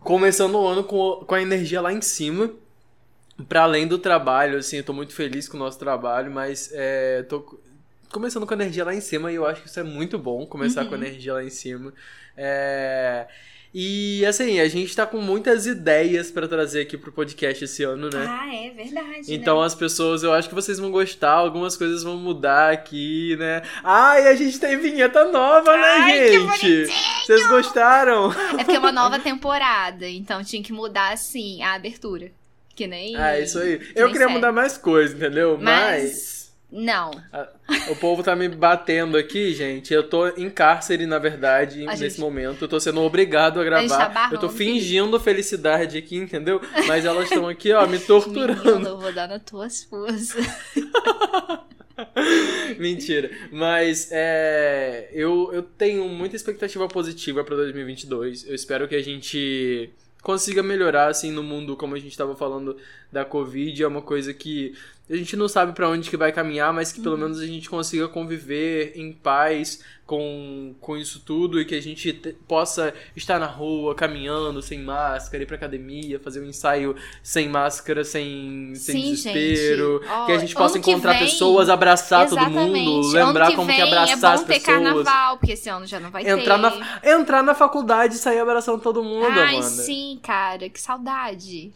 começando 0.00 0.54
o 0.54 0.66
ano 0.66 0.84
com, 0.84 1.24
com 1.26 1.34
a 1.34 1.42
energia 1.42 1.80
lá 1.80 1.92
em 1.92 2.00
cima. 2.00 2.50
Para 3.48 3.62
além 3.62 3.86
do 3.86 3.98
trabalho, 3.98 4.58
assim, 4.58 4.78
eu 4.78 4.84
tô 4.84 4.92
muito 4.92 5.12
feliz 5.12 5.48
com 5.48 5.56
o 5.56 5.60
nosso 5.60 5.78
trabalho, 5.78 6.30
mas 6.30 6.70
é, 6.72 7.22
tô 7.28 7.60
começando 8.10 8.46
com 8.46 8.54
a 8.54 8.56
energia 8.56 8.84
lá 8.84 8.94
em 8.94 9.00
cima 9.00 9.30
e 9.30 9.34
eu 9.34 9.46
acho 9.46 9.62
que 9.62 9.68
isso 9.68 9.78
é 9.80 9.82
muito 9.82 10.18
bom, 10.18 10.46
começar 10.46 10.82
Uhum. 10.82 10.88
com 10.88 10.94
a 10.94 10.98
energia 10.98 11.34
lá 11.34 11.44
em 11.44 11.50
cima. 11.50 11.92
É, 12.36 13.26
e 13.74 14.24
assim, 14.24 14.58
a 14.58 14.68
gente 14.68 14.96
tá 14.96 15.04
com 15.04 15.20
muitas 15.20 15.66
ideias 15.66 16.30
pra 16.30 16.48
trazer 16.48 16.80
aqui 16.82 16.96
pro 16.96 17.12
podcast 17.12 17.62
esse 17.64 17.82
ano, 17.82 18.08
né? 18.08 18.24
Ah, 18.26 18.54
é 18.54 18.70
verdade. 18.70 19.34
Então 19.34 19.60
né? 19.60 19.66
as 19.66 19.74
pessoas, 19.74 20.22
eu 20.22 20.32
acho 20.32 20.48
que 20.48 20.54
vocês 20.54 20.78
vão 20.78 20.90
gostar, 20.90 21.32
algumas 21.32 21.76
coisas 21.76 22.02
vão 22.02 22.16
mudar 22.16 22.72
aqui, 22.72 23.36
né? 23.38 23.60
Ah, 23.84 24.18
e 24.18 24.28
a 24.28 24.34
gente 24.34 24.58
tem 24.58 24.78
vinheta 24.78 25.30
nova, 25.30 25.76
né, 25.76 25.82
Ai, 26.00 26.12
que 26.30 26.38
gente? 26.40 26.92
Vocês 27.26 27.46
gostaram? 27.48 28.32
É 28.58 28.64
porque 28.64 28.76
é 28.76 28.78
uma 28.78 28.92
nova 28.92 29.18
temporada, 29.18 30.08
então 30.08 30.42
tinha 30.42 30.62
que 30.62 30.72
mudar, 30.72 31.12
assim, 31.12 31.62
a 31.62 31.74
abertura. 31.74 32.30
Que 32.76 32.86
nem. 32.86 33.16
Ah, 33.16 33.40
isso 33.40 33.58
aí. 33.58 33.78
que 33.78 33.98
Eu 33.98 34.06
queria 34.08 34.22
série. 34.26 34.32
mudar 34.34 34.52
mais 34.52 34.76
coisas, 34.78 35.16
entendeu? 35.16 35.58
Mas- 35.60 36.52
Mas 36.70 36.84
Não. 36.84 37.10
o 37.90 37.96
povo 37.96 38.22
tá 38.22 38.36
me 38.36 38.48
batendo 38.48 39.16
aqui, 39.16 39.54
gente. 39.54 39.94
Eu 39.94 40.02
tô 40.08 40.28
em 40.28 40.50
cárcere, 40.50 41.06
na 41.06 41.18
verdade, 41.18 41.82
A 41.84 41.92
nesse 41.92 42.10
gente- 42.10 42.20
momento. 42.20 42.64
Eu 42.64 42.68
tô 42.68 42.78
sendo 42.78 43.00
obrigado 43.00 43.58
a 43.60 43.62
tá 43.62 43.64
gravar. 43.64 44.08
barrando, 44.10 44.34
eu 44.34 44.40
tô 44.40 44.48
fingindo 44.50 45.18
felicidade 45.18 45.96
aqui, 45.96 46.16
entendeu? 46.16 46.60
Mas 46.86 47.04
elas 47.06 47.24
estão 47.30 47.48
aqui, 47.48 47.72
ó, 47.72 47.86
me 47.86 47.98
torturando. 48.06 48.62
Menino, 48.64 48.88
eu 48.88 48.98
vou 48.98 49.12
dar 49.12 49.26
nas 49.28 49.42
tuas 49.42 49.84
forças. 49.84 50.36
Mentira. 52.78 53.30
Mas 53.50 54.08
é, 54.12 55.08
eu, 55.12 55.50
eu 55.52 55.62
tenho 55.62 56.06
muita 56.08 56.36
expectativa 56.36 56.86
positiva 56.88 57.42
pra 57.44 57.56
2022. 57.56 58.46
Eu 58.46 58.54
espero 58.54 58.86
que 58.88 58.94
a 58.94 59.02
gente 59.02 59.90
consiga 60.26 60.60
melhorar, 60.60 61.06
assim, 61.06 61.30
no 61.30 61.40
mundo, 61.40 61.76
como 61.76 61.94
a 61.94 61.98
gente 62.00 62.18
tava 62.18 62.34
falando 62.34 62.76
da 63.12 63.24
Covid. 63.24 63.80
É 63.80 63.86
uma 63.86 64.02
coisa 64.02 64.34
que 64.34 64.74
a 65.08 65.16
gente 65.16 65.36
não 65.36 65.48
sabe 65.48 65.72
pra 65.72 65.88
onde 65.88 66.10
que 66.10 66.16
vai 66.16 66.32
caminhar, 66.32 66.72
mas 66.72 66.90
que 66.92 66.98
Uhum. 66.98 67.04
pelo 67.04 67.18
menos 67.18 67.38
a 67.40 67.46
gente 67.46 67.68
consiga 67.70 68.08
conviver 68.08 68.92
em 68.96 69.12
paz 69.12 69.80
com, 70.04 70.74
com 70.80 70.96
isso 70.96 71.20
tudo 71.24 71.60
e 71.60 71.64
que 71.64 71.74
a 71.74 71.82
gente 71.82 72.12
te- 72.12 72.32
possa 72.46 72.94
estar 73.16 73.38
na 73.40 73.46
rua, 73.46 73.94
caminhando, 73.94 74.62
sem 74.62 74.80
máscara, 74.80 75.42
ir 75.42 75.46
pra 75.46 75.56
academia, 75.56 76.18
fazer 76.20 76.40
um 76.40 76.44
ensaio 76.46 76.94
sem 77.22 77.48
máscara, 77.48 78.04
sem, 78.04 78.72
sem 78.76 79.00
Sim, 79.02 79.10
desespero. 79.12 80.00
Ó, 80.08 80.26
que 80.26 80.32
a 80.32 80.38
gente 80.38 80.54
possa 80.54 80.78
encontrar 80.78 81.12
vem- 81.12 81.22
pessoas, 81.22 81.68
abraçar 81.68 82.28
todo 82.28 82.48
mundo, 82.50 82.76
Exatamente. 82.76 83.14
lembrar 83.14 83.50
que 83.50 83.56
como 83.56 83.72
que 83.74 83.80
abraçar 83.80 84.30
é 84.32 84.34
as 84.34 84.40
bom 84.42 84.46
ter 84.46 84.54
pessoas. 84.60 84.76
carnaval, 84.84 85.38
porque 85.38 85.52
esse 85.52 85.68
ano 85.68 85.86
já 85.86 85.98
não 86.00 86.10
vai 86.10 86.28
Entrar 86.28 86.56
ter. 86.70 86.78
na, 86.78 87.18
entrar 87.20 87.42
na 87.42 87.54
faculdade 87.54 88.14
e 88.14 88.18
sair 88.18 88.38
abraçando 88.38 88.80
todo 88.80 89.02
mundo, 89.02 89.26
Ai, 89.26 89.56
Amanda. 89.56 89.62
sim, 89.62 90.18
cara, 90.22 90.68
que 90.68 90.80
saudade. 90.80 91.72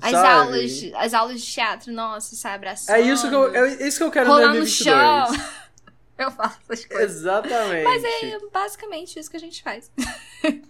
As 0.00 0.10
Sabe? 0.12 0.28
aulas, 0.28 0.90
as 0.94 1.14
aulas 1.14 1.40
de 1.42 1.52
teatro, 1.52 1.92
nossa, 1.92 2.34
sai 2.34 2.54
abraçando. 2.54 2.96
É 2.96 3.00
isso 3.02 3.28
que 3.28 3.34
eu, 3.34 3.54
é 3.54 3.86
isso 3.86 3.98
que 3.98 4.04
eu 4.04 4.10
quero 4.10 4.28
rolar 4.28 4.48
no 4.48 4.54
2022. 4.60 5.38
chão. 5.38 5.52
Eu 6.18 6.30
faço 6.30 6.58
essas 6.70 6.84
coisas. 6.84 7.16
Exatamente. 7.16 7.84
Mas 7.84 8.04
é 8.04 8.38
basicamente 8.52 9.18
isso 9.18 9.30
que 9.30 9.36
a 9.36 9.40
gente 9.40 9.62
faz. 9.62 9.90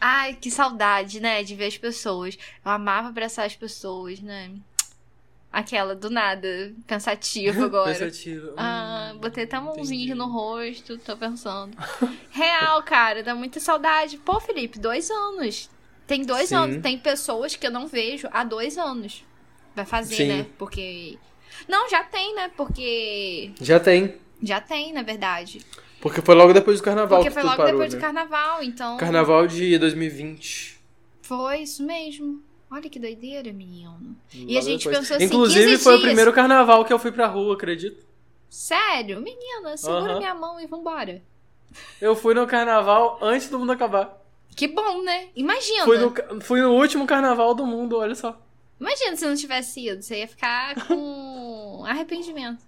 Ai, 0.00 0.34
que 0.34 0.50
saudade, 0.50 1.20
né? 1.20 1.42
De 1.42 1.54
ver 1.54 1.66
as 1.66 1.76
pessoas. 1.76 2.36
Eu 2.64 2.70
amava 2.70 3.08
abraçar 3.08 3.46
as 3.46 3.54
pessoas, 3.54 4.20
né? 4.20 4.50
Aquela 5.52 5.94
do 5.94 6.08
nada, 6.08 6.72
cansativa 6.86 7.62
agora. 7.66 7.92
Pensativo. 7.92 8.54
Ah, 8.56 9.12
Hum, 9.14 9.18
botei 9.18 9.44
até 9.44 9.60
mãozinha 9.60 10.14
no 10.14 10.30
rosto, 10.30 10.96
tô 10.98 11.16
pensando. 11.16 11.76
Real, 12.30 12.82
cara, 12.82 13.22
dá 13.22 13.34
muita 13.34 13.60
saudade. 13.60 14.16
Pô, 14.18 14.40
Felipe, 14.40 14.78
dois 14.78 15.10
anos. 15.10 15.68
Tem 16.06 16.22
dois 16.22 16.48
Sim. 16.48 16.54
anos. 16.56 16.82
Tem 16.82 16.98
pessoas 16.98 17.56
que 17.56 17.66
eu 17.66 17.70
não 17.70 17.86
vejo 17.86 18.28
há 18.32 18.44
dois 18.44 18.76
anos. 18.78 19.24
Vai 19.74 19.84
fazer, 19.86 20.16
Sim. 20.16 20.28
né? 20.28 20.46
Porque. 20.58 21.18
Não, 21.68 21.88
já 21.88 22.02
tem, 22.04 22.34
né? 22.34 22.50
Porque. 22.56 23.52
Já 23.60 23.78
tem. 23.80 24.14
Já 24.42 24.60
tem, 24.60 24.92
na 24.92 25.02
verdade. 25.02 25.64
Porque 26.00 26.20
foi 26.20 26.34
logo 26.34 26.52
depois 26.52 26.80
do 26.80 26.84
carnaval 26.84 27.18
Porque 27.20 27.28
que 27.28 27.34
foi 27.34 27.42
logo 27.44 27.56
parou, 27.56 27.72
depois 27.72 27.92
né? 27.92 27.98
do 27.98 28.02
carnaval, 28.02 28.62
então. 28.62 28.96
Carnaval 28.96 29.46
de 29.46 29.78
2020. 29.78 30.80
Foi 31.22 31.58
isso 31.60 31.84
mesmo. 31.84 32.42
Olha 32.70 32.88
que 32.90 32.98
doideira, 32.98 33.52
menino. 33.52 34.16
E 34.34 34.56
a 34.56 34.60
Logo 34.60 34.66
gente 34.66 34.84
depois. 34.84 34.98
pensou 34.98 35.16
assim, 35.16 35.26
Inclusive, 35.26 35.70
15 35.72 35.84
foi 35.84 35.96
o 35.96 36.00
primeiro 36.00 36.32
carnaval 36.32 36.84
que 36.84 36.92
eu 36.92 36.98
fui 36.98 37.12
pra 37.12 37.26
rua, 37.26 37.54
acredito. 37.54 38.04
Sério? 38.50 39.20
Menina, 39.20 39.76
segura 39.76 40.12
Aham. 40.12 40.18
minha 40.18 40.34
mão 40.34 40.58
e 40.60 40.66
vambora. 40.66 41.22
Eu 42.00 42.16
fui 42.16 42.34
no 42.34 42.46
carnaval 42.46 43.18
antes 43.22 43.48
do 43.48 43.58
mundo 43.58 43.72
acabar. 43.72 44.21
Que 44.54 44.68
bom, 44.68 45.02
né? 45.02 45.28
Imagina. 45.34 45.84
Fui 46.40 46.60
no, 46.60 46.68
no 46.68 46.74
último 46.76 47.06
carnaval 47.06 47.54
do 47.54 47.66
mundo, 47.66 47.98
olha 47.98 48.14
só. 48.14 48.40
Imagina 48.80 49.16
se 49.16 49.26
não 49.26 49.34
tivesse 49.34 49.86
ido. 49.88 50.02
Você 50.02 50.18
ia 50.20 50.28
ficar 50.28 50.74
com 50.86 51.84
arrependimento. 51.88 52.64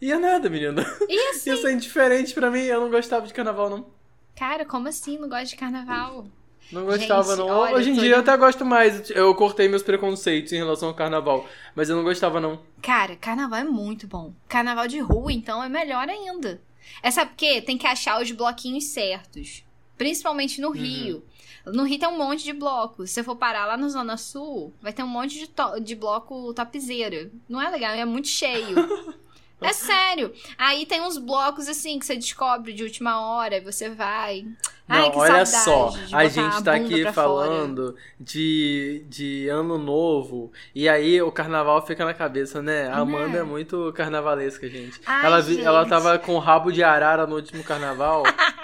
Ia 0.00 0.18
nada, 0.18 0.50
menina. 0.50 0.84
E 1.08 1.18
assim, 1.30 1.50
Ia 1.50 1.56
ser 1.58 1.72
indiferente 1.72 2.34
pra 2.34 2.50
mim, 2.50 2.62
eu 2.62 2.80
não 2.80 2.90
gostava 2.90 3.26
de 3.26 3.32
carnaval, 3.32 3.70
não. 3.70 3.86
cara, 4.34 4.64
como 4.64 4.88
assim? 4.88 5.16
Não 5.18 5.28
gosta 5.28 5.44
de 5.46 5.56
carnaval? 5.56 6.26
Não 6.72 6.84
gostava, 6.86 7.36
Gente, 7.36 7.38
não. 7.38 7.48
olha, 7.48 7.74
Hoje 7.76 7.90
em 7.90 7.94
dia 7.94 8.14
eu 8.14 8.20
até 8.20 8.36
gosto 8.36 8.64
mais. 8.64 9.10
Eu 9.10 9.34
cortei 9.34 9.68
meus 9.68 9.82
preconceitos 9.82 10.52
em 10.52 10.56
relação 10.56 10.88
ao 10.88 10.94
carnaval. 10.94 11.46
Mas 11.74 11.88
eu 11.90 11.96
não 11.96 12.02
gostava, 12.02 12.40
não. 12.40 12.60
Cara, 12.80 13.14
carnaval 13.16 13.60
é 13.60 13.64
muito 13.64 14.06
bom. 14.06 14.32
Carnaval 14.48 14.88
de 14.88 14.98
rua, 14.98 15.32
então, 15.32 15.62
é 15.62 15.68
melhor 15.68 16.08
ainda. 16.08 16.60
É 17.02 17.10
sabe 17.10 17.30
por 17.32 17.36
quê? 17.36 17.60
Tem 17.60 17.76
que 17.76 17.86
achar 17.86 18.20
os 18.22 18.30
bloquinhos 18.32 18.84
certos. 18.86 19.62
Principalmente 20.02 20.60
no 20.60 20.70
Rio. 20.72 21.22
No 21.64 21.84
Rio 21.84 21.96
tem 22.00 22.08
um 22.08 22.18
monte 22.18 22.42
de 22.42 22.52
blocos. 22.52 23.10
Se 23.10 23.14
você 23.14 23.22
for 23.22 23.36
parar 23.36 23.66
lá 23.66 23.76
no 23.76 23.88
Zona 23.88 24.16
Sul, 24.16 24.72
vai 24.82 24.92
ter 24.92 25.04
um 25.04 25.06
monte 25.06 25.38
de, 25.38 25.46
to- 25.46 25.78
de 25.80 25.94
bloco 25.94 26.52
topzeira. 26.52 27.30
Não 27.48 27.62
é 27.62 27.70
legal, 27.70 27.92
é 27.92 28.04
muito 28.04 28.26
cheio. 28.26 28.74
é 29.62 29.72
sério. 29.72 30.32
Aí 30.58 30.84
tem 30.86 31.00
uns 31.00 31.18
blocos 31.18 31.68
assim 31.68 32.00
que 32.00 32.04
você 32.04 32.16
descobre 32.16 32.72
de 32.72 32.82
última 32.82 33.20
hora 33.20 33.60
você 33.60 33.88
vai. 33.90 34.44
Ai, 34.88 35.02
Não, 35.02 35.10
que 35.12 35.18
olha 35.18 35.46
saudade 35.46 36.08
só, 36.10 36.16
a 36.16 36.24
gente 36.26 36.50
tá 36.50 36.56
bunda 36.56 36.72
aqui 36.74 37.00
fora. 37.02 37.12
falando 37.12 37.96
de, 38.18 39.04
de 39.08 39.48
ano 39.48 39.78
novo, 39.78 40.50
e 40.74 40.88
aí 40.88 41.22
o 41.22 41.30
carnaval 41.30 41.86
fica 41.86 42.04
na 42.04 42.12
cabeça, 42.12 42.60
né? 42.60 42.88
A 42.88 42.98
Amanda 42.98 43.28
Né? 43.28 43.38
é 43.38 43.42
muito 43.44 43.92
carnavalesca, 43.94 44.68
gente. 44.68 45.00
Ai, 45.06 45.24
ela, 45.24 45.40
vi- 45.40 45.60
ela 45.62 45.82
gente. 45.82 45.90
tava 45.90 46.18
com 46.18 46.36
rabo 46.38 46.72
de 46.72 46.82
arara 46.82 47.24
no 47.24 47.36
último 47.36 47.62
carnaval. 47.62 48.24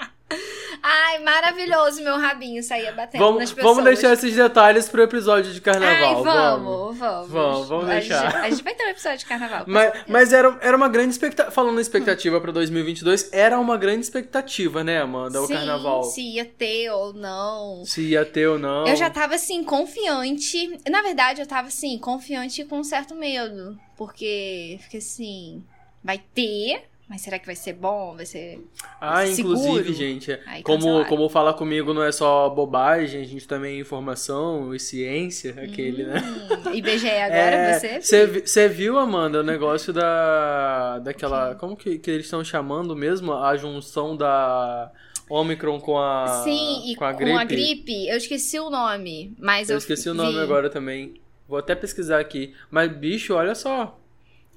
Maravilhoso 1.29 2.03
meu 2.03 2.17
rabinho 2.17 2.63
saía 2.63 2.91
batendo 2.91 3.23
vamos, 3.23 3.39
nas 3.41 3.51
pessoas. 3.53 3.75
vamos 3.75 3.83
deixar 3.91 4.13
esses 4.13 4.35
detalhes 4.35 4.89
pro 4.89 5.01
episódio 5.03 5.53
de 5.53 5.61
carnaval. 5.61 6.17
Ai, 6.17 6.23
vamos, 6.23 6.97
vamos. 6.97 7.29
Vamos, 7.29 7.67
vamos 7.69 7.85
A 7.89 7.93
deixar. 7.93 8.31
gente- 8.31 8.35
A 8.45 8.49
gente 8.49 8.63
vai 8.63 8.73
ter 8.75 8.83
um 8.85 8.89
episódio 8.89 9.17
de 9.19 9.25
carnaval. 9.25 9.63
Mas, 9.67 9.93
mas 10.07 10.33
era, 10.33 10.57
era 10.61 10.75
uma 10.75 10.89
grande 10.89 11.11
expectativa. 11.11 11.51
Falando 11.51 11.77
em 11.77 11.81
expectativa 11.81 12.41
pra 12.41 12.51
2022, 12.51 13.29
era 13.31 13.59
uma 13.59 13.77
grande 13.77 14.01
expectativa, 14.01 14.83
né, 14.83 15.01
Amanda? 15.01 15.41
O 15.41 15.45
Sim, 15.47 15.53
carnaval. 15.53 16.03
se 16.03 16.21
ia 16.21 16.45
ter 16.45 16.89
ou 16.91 17.13
não. 17.13 17.85
Se 17.85 18.01
ia 18.01 18.25
ter 18.25 18.47
ou 18.47 18.57
não. 18.57 18.87
Eu 18.87 18.95
já 18.95 19.09
tava 19.09 19.35
assim, 19.35 19.63
confiante. 19.63 20.79
Na 20.89 21.01
verdade, 21.01 21.41
eu 21.41 21.47
tava 21.47 21.67
assim, 21.67 21.97
confiante 21.99 22.61
e 22.61 22.65
com 22.65 22.79
um 22.79 22.83
certo 22.83 23.13
medo. 23.15 23.77
Porque 23.95 24.79
fiquei 24.81 24.99
assim, 24.99 25.63
vai 26.03 26.17
ter, 26.33 26.88
mas 27.09 27.21
será 27.21 27.39
que 27.39 27.45
vai 27.47 27.55
ser 27.55 27.73
bom? 27.73 28.15
Vai 28.15 28.25
ser. 28.25 28.63
Ah, 29.01 29.25
seguro. 29.25 29.57
inclusive, 29.57 29.93
gente, 29.93 30.39
Aí 30.45 30.61
como, 30.61 30.77
cancelaram. 30.77 31.05
como 31.09 31.27
falar 31.29 31.53
comigo 31.55 31.93
não 31.93 32.03
é 32.03 32.11
só 32.11 32.47
bobagem, 32.49 33.21
a 33.21 33.25
gente 33.25 33.47
também 33.47 33.77
é 33.77 33.79
informação 33.79 34.73
e 34.75 34.79
ciência, 34.79 35.55
aquele, 35.61 36.03
né? 36.05 36.21
Hum, 36.67 36.73
IBGE 36.75 37.07
agora, 37.19 37.35
É, 37.39 37.73
você. 37.79 38.01
Você 38.01 38.25
vi- 38.27 38.41
você 38.47 38.67
viu, 38.69 38.99
Amanda, 38.99 39.39
o 39.39 39.43
negócio 39.43 39.91
da. 39.91 40.99
daquela. 40.99 41.55
Como 41.55 41.75
que, 41.75 41.97
que 41.97 42.11
eles 42.11 42.25
estão 42.27 42.43
chamando 42.43 42.95
mesmo? 42.95 43.33
A 43.33 43.57
junção 43.57 44.15
da 44.15 44.91
Omicron 45.27 45.79
com 45.79 45.97
a. 45.97 46.43
Sim, 46.43 46.91
e 46.91 46.95
com 46.95 47.05
a 47.05 47.11
gripe. 47.13 47.37
a 47.37 47.43
gripe, 47.43 48.07
eu 48.07 48.17
esqueci 48.17 48.59
o 48.59 48.69
nome. 48.69 49.35
Mas 49.39 49.69
eu, 49.69 49.73
Eu 49.73 49.77
esqueci 49.79 50.07
o 50.09 50.13
nome 50.13 50.37
agora 50.39 50.69
também. 50.69 51.15
Vou 51.47 51.57
até 51.57 51.73
pesquisar 51.73 52.19
aqui. 52.19 52.53
Mas, 52.69 52.91
bicho, 52.95 53.33
olha 53.33 53.55
só. 53.55 53.99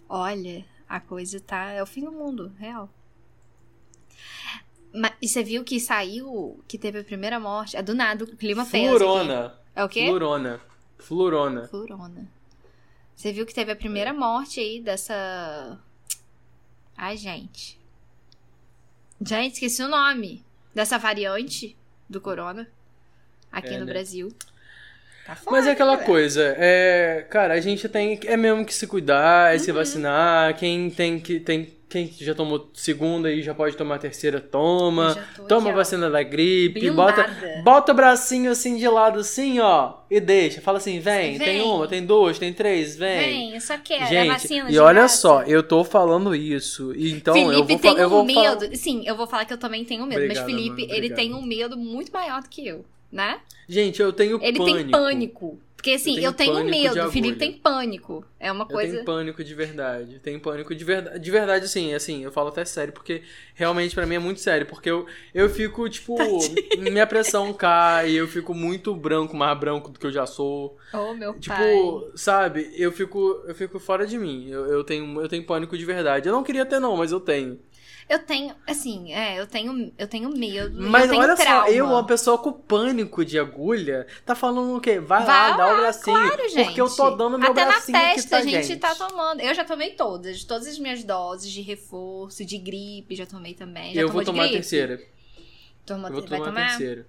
Olha, 0.08 0.62
a 0.96 1.00
coisa 1.00 1.40
tá. 1.40 1.70
É 1.70 1.82
o 1.82 1.86
fim 1.86 2.04
do 2.04 2.12
mundo, 2.12 2.52
real. 2.58 2.88
Mas, 4.92 5.12
e 5.22 5.26
você 5.28 5.42
viu 5.42 5.64
que 5.64 5.80
saiu, 5.80 6.62
que 6.68 6.76
teve 6.76 6.98
a 7.00 7.04
primeira 7.04 7.40
morte? 7.40 7.76
É 7.76 7.82
do 7.82 7.94
nada, 7.94 8.24
o 8.24 8.36
clima 8.36 8.64
pesa. 8.66 8.76
aqui. 8.76 8.88
Flurona. 8.88 9.58
É 9.74 9.82
o 9.84 9.88
quê? 9.88 10.04
Flurona. 10.06 10.60
Flurona. 10.98 11.68
Flurona. 11.68 12.28
Você 13.16 13.32
viu 13.32 13.46
que 13.46 13.54
teve 13.54 13.72
a 13.72 13.76
primeira 13.76 14.12
morte 14.12 14.60
aí 14.60 14.82
dessa. 14.82 15.80
Ai, 16.94 17.16
gente. 17.16 17.80
Gente, 19.20 19.54
esqueci 19.54 19.82
o 19.82 19.88
nome. 19.88 20.44
Dessa 20.74 20.98
variante 20.98 21.74
do 22.08 22.20
corona. 22.20 22.68
Aqui 23.50 23.74
É, 23.74 23.78
no 23.78 23.84
né? 23.86 23.92
Brasil. 23.92 24.28
Tá 25.26 25.36
Mas 25.50 25.66
é 25.66 25.70
aquela 25.70 25.96
né? 25.96 26.04
coisa, 26.04 26.54
é, 26.58 27.24
cara, 27.30 27.54
a 27.54 27.60
gente 27.60 27.88
tem 27.88 28.18
é 28.26 28.36
mesmo 28.36 28.64
que 28.64 28.74
se 28.74 28.86
cuidar, 28.88 29.54
é 29.54 29.58
se 29.58 29.70
Uhum. 29.70 29.76
vacinar, 29.76 30.56
quem 30.56 30.90
tem 30.90 31.18
que 31.20 31.38
tem 31.40 31.72
Quem 31.92 32.10
já 32.18 32.34
tomou 32.34 32.70
segunda 32.72 33.30
e 33.30 33.42
já 33.42 33.52
pode 33.52 33.76
tomar 33.76 33.98
terceira, 33.98 34.40
toma. 34.40 35.14
Eu 35.36 35.44
Toma 35.44 35.68
a 35.68 35.74
vacina 35.74 36.08
da 36.08 36.22
gripe, 36.22 36.80
Blindada. 36.80 37.22
bota, 37.24 37.62
bota 37.62 37.92
o 37.92 37.94
bracinho 37.94 38.50
assim 38.50 38.78
de 38.78 38.88
lado, 38.88 39.20
assim, 39.20 39.60
ó, 39.60 39.92
e 40.10 40.18
deixa. 40.18 40.62
Fala 40.62 40.78
assim, 40.78 41.00
vem, 41.00 41.36
tem 41.36 41.58
Vem. 41.58 41.60
uma, 41.60 41.86
tem 41.86 42.02
duas, 42.06 42.38
tem 42.38 42.50
três, 42.50 42.96
vem. 42.96 43.18
Vem, 43.20 43.54
eu 43.56 43.60
só 43.60 43.76
quero. 43.76 44.04
é 44.04 44.06
Gente, 44.06 44.28
vacina 44.28 44.68
e 44.70 44.72
de 44.72 44.78
olha 44.78 45.00
graça. 45.00 45.16
só, 45.18 45.42
eu 45.42 45.62
tô 45.62 45.84
falando 45.84 46.34
isso, 46.34 46.94
e 46.96 47.12
então 47.12 47.36
eu 47.36 47.62
Felipe 47.62 47.72
vou, 47.74 47.78
tem 47.78 47.94
fa- 47.94 48.00
eu 48.00 48.06
um 48.06 48.10
vou 48.10 48.26
falar- 48.34 48.58
medo. 48.60 48.74
Sim, 48.76 49.02
eu 49.04 49.14
vou 49.14 49.26
falar 49.26 49.44
que 49.44 49.52
eu 49.52 49.58
também 49.58 49.84
tenho 49.84 50.06
medo. 50.06 50.22
Obrigado, 50.22 50.44
mas 50.44 50.50
Felipe, 50.50 50.86
ele 50.90 51.10
tem 51.10 51.34
um 51.34 51.42
medo 51.42 51.76
muito 51.76 52.10
maior 52.10 52.40
do 52.40 52.48
que 52.48 52.66
eu, 52.66 52.86
né? 53.12 53.40
Gente, 53.68 54.00
eu 54.02 54.12
tenho 54.12 54.42
Ele 54.42 54.58
pânico. 54.58 54.76
tem 54.78 54.90
pânico. 54.90 55.60
Porque 55.76 55.90
assim, 55.94 56.16
Eu 56.18 56.26
eu 56.26 56.32
tenho 56.32 56.52
tenho, 56.52 56.52
pânico 56.54 56.78
de 56.80 56.94
medo. 56.94 57.08
O 57.08 57.10
Felipe 57.10 57.38
tem 57.38 57.52
pânico. 57.54 58.24
É 58.38 58.52
uma 58.52 58.62
Eu 58.62 58.68
coisa. 58.68 58.92
tenho 58.92 59.04
pânico 59.04 59.42
de 59.42 59.52
verdade. 59.52 60.20
Tenho 60.20 60.38
pânico 60.40 60.72
de 60.74 60.84
verdade. 60.84 61.18
De 61.18 61.30
verdade, 61.30 61.64
assim, 61.64 61.92
assim, 61.92 62.22
eu 62.22 62.30
falo 62.30 62.50
até 62.50 62.64
sério, 62.64 62.92
porque 62.92 63.22
realmente 63.52 63.92
pra 63.92 64.06
mim 64.06 64.14
é 64.14 64.18
muito 64.20 64.38
sério. 64.38 64.64
Porque 64.64 64.88
eu, 64.88 65.06
eu 65.34 65.48
fico, 65.50 65.88
tipo, 65.88 66.16
minha 66.78 67.04
pressão 67.04 67.52
cai, 67.52 68.12
eu 68.12 68.28
fico 68.28 68.54
muito 68.54 68.94
branco, 68.94 69.36
mais 69.36 69.58
branco 69.58 69.90
do 69.90 69.98
que 69.98 70.06
eu 70.06 70.12
já 70.12 70.24
sou. 70.24 70.76
Oh, 70.94 71.14
meu 71.14 71.34
Tipo, 71.34 71.56
pai. 71.56 72.10
sabe, 72.14 72.70
eu 72.76 72.92
fico, 72.92 73.42
eu 73.48 73.54
fico 73.54 73.80
fora 73.80 74.06
de 74.06 74.16
mim. 74.18 74.48
Eu, 74.50 74.66
eu, 74.66 74.84
tenho, 74.84 75.20
eu 75.20 75.28
tenho 75.28 75.42
pânico 75.44 75.76
de 75.76 75.84
verdade. 75.84 76.28
Eu 76.28 76.32
não 76.32 76.44
queria 76.44 76.64
ter, 76.64 76.78
não, 76.78 76.96
mas 76.96 77.10
eu 77.10 77.18
tenho. 77.18 77.58
Eu 78.08 78.18
tenho, 78.18 78.54
assim, 78.66 79.12
é, 79.12 79.38
eu 79.38 79.46
tenho, 79.46 79.92
eu 79.96 80.06
tenho 80.08 80.28
medo. 80.36 80.76
Mas 80.90 81.08
tenho 81.08 81.22
olha 81.22 81.36
trauma. 81.36 81.66
só, 81.66 81.72
eu, 81.72 81.86
uma 81.86 82.04
pessoa 82.06 82.36
com 82.38 82.52
pânico 82.52 83.24
de 83.24 83.38
agulha, 83.38 84.06
tá 84.26 84.34
falando 84.34 84.76
o 84.76 84.80
quê? 84.80 84.98
Vai, 84.98 85.24
Vai 85.24 85.50
lá, 85.50 85.56
dá 85.56 85.72
o 85.72 85.76
bracinho. 85.78 86.16
Claro, 86.16 86.48
gente. 86.48 86.64
Porque 86.66 86.80
eu 86.80 86.90
tô 86.90 87.10
dando 87.10 87.38
meu 87.38 87.50
Até 87.52 87.64
na 87.64 87.70
bracinho 87.72 87.96
aqui 87.98 88.14
testa 88.14 88.28
pra 88.30 88.38
a 88.38 88.42
gente, 88.42 88.66
gente. 88.66 88.80
tá 88.80 88.94
tomando. 88.94 89.40
Eu 89.40 89.54
já 89.54 89.64
tomei 89.64 89.90
todas. 89.92 90.44
Todas 90.44 90.66
as 90.66 90.78
minhas 90.78 91.02
doses 91.04 91.50
de 91.50 91.60
reforço, 91.62 92.44
de 92.44 92.58
gripe, 92.58 93.14
já 93.14 93.24
tomei 93.26 93.54
também. 93.54 93.94
Já 93.94 94.00
eu 94.02 94.08
vou 94.08 94.24
tomar 94.24 94.42
a 94.42 94.46
gripe? 94.46 94.58
terceira. 94.58 95.00
Toma, 95.86 96.08
Eu 96.08 96.12
vou 96.12 96.20
vai 96.26 96.38
tomar 96.38 96.42
a 96.42 96.52
tomar? 96.52 96.68
terceira. 96.68 97.06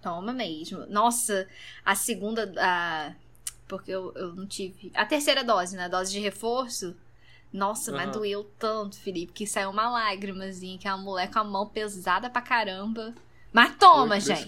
Toma 0.00 0.32
mesmo. 0.32 0.86
Nossa, 0.88 1.46
a 1.84 1.94
segunda. 1.94 2.52
A... 2.58 3.12
Porque 3.68 3.90
eu, 3.90 4.12
eu 4.16 4.34
não 4.34 4.46
tive. 4.46 4.90
A 4.94 5.04
terceira 5.06 5.44
dose, 5.44 5.76
né? 5.76 5.84
A 5.84 5.88
dose 5.88 6.10
de 6.12 6.18
reforço. 6.20 6.96
Nossa, 7.52 7.92
mas 7.92 8.04
Aham. 8.04 8.12
doeu 8.12 8.44
tanto, 8.58 8.98
Felipe, 8.98 9.32
que 9.32 9.46
saiu 9.46 9.70
uma 9.70 9.90
lágrimazinha, 9.90 10.78
que 10.78 10.88
é 10.88 10.94
uma 10.94 11.02
mulher 11.02 11.30
com 11.30 11.38
a 11.38 11.44
mão 11.44 11.66
pesada 11.66 12.30
pra 12.30 12.40
caramba. 12.40 13.14
Mas 13.52 13.76
toma, 13.76 14.18
gente. 14.18 14.46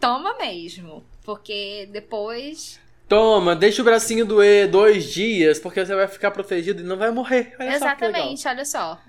Toma 0.00 0.38
mesmo. 0.38 1.04
Porque 1.22 1.88
depois. 1.92 2.80
Toma, 3.08 3.54
deixa 3.54 3.82
o 3.82 3.84
bracinho 3.84 4.24
doer 4.24 4.70
dois 4.70 5.04
dias, 5.12 5.58
porque 5.58 5.84
você 5.84 5.94
vai 5.94 6.08
ficar 6.08 6.30
protegido 6.30 6.80
e 6.82 6.84
não 6.84 6.96
vai 6.96 7.10
morrer. 7.10 7.54
Olha 7.60 7.70
só. 7.72 7.76
Exatamente, 7.76 8.48
olha 8.48 8.64
só. 8.64 9.00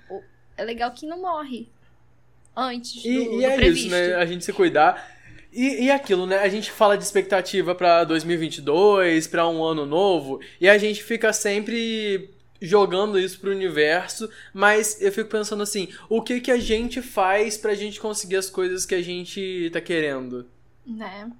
É 0.56 0.62
legal 0.64 0.90
que 0.92 1.06
não 1.06 1.20
morre. 1.22 1.68
Antes 2.54 3.02
do, 3.02 3.08
E, 3.08 3.24
do 3.24 3.40
e 3.40 3.44
é 3.44 3.54
previsto. 3.56 3.86
isso, 3.86 3.90
né? 3.96 4.14
A 4.16 4.26
gente 4.26 4.44
se 4.44 4.52
cuidar. 4.52 5.16
E, 5.52 5.84
e 5.86 5.90
aquilo, 5.90 6.26
né? 6.26 6.38
A 6.40 6.48
gente 6.48 6.70
fala 6.70 6.98
de 6.98 7.04
expectativa 7.04 7.74
pra 7.74 8.04
2022, 8.04 9.26
pra 9.26 9.48
um 9.48 9.62
ano 9.64 9.86
novo, 9.86 10.40
e 10.60 10.68
a 10.68 10.76
gente 10.76 11.02
fica 11.02 11.32
sempre 11.32 12.30
jogando 12.60 13.18
isso 13.18 13.38
pro 13.40 13.50
universo, 13.50 14.28
mas 14.52 15.00
eu 15.00 15.12
fico 15.12 15.30
pensando 15.30 15.62
assim, 15.62 15.88
o 16.08 16.22
que 16.22 16.40
que 16.40 16.50
a 16.50 16.58
gente 16.58 17.00
faz 17.00 17.56
pra 17.56 17.74
gente 17.74 18.00
conseguir 18.00 18.36
as 18.36 18.50
coisas 18.50 18.84
que 18.84 18.94
a 18.94 19.02
gente 19.02 19.70
tá 19.72 19.80
querendo? 19.80 20.46
Né? 20.86 21.30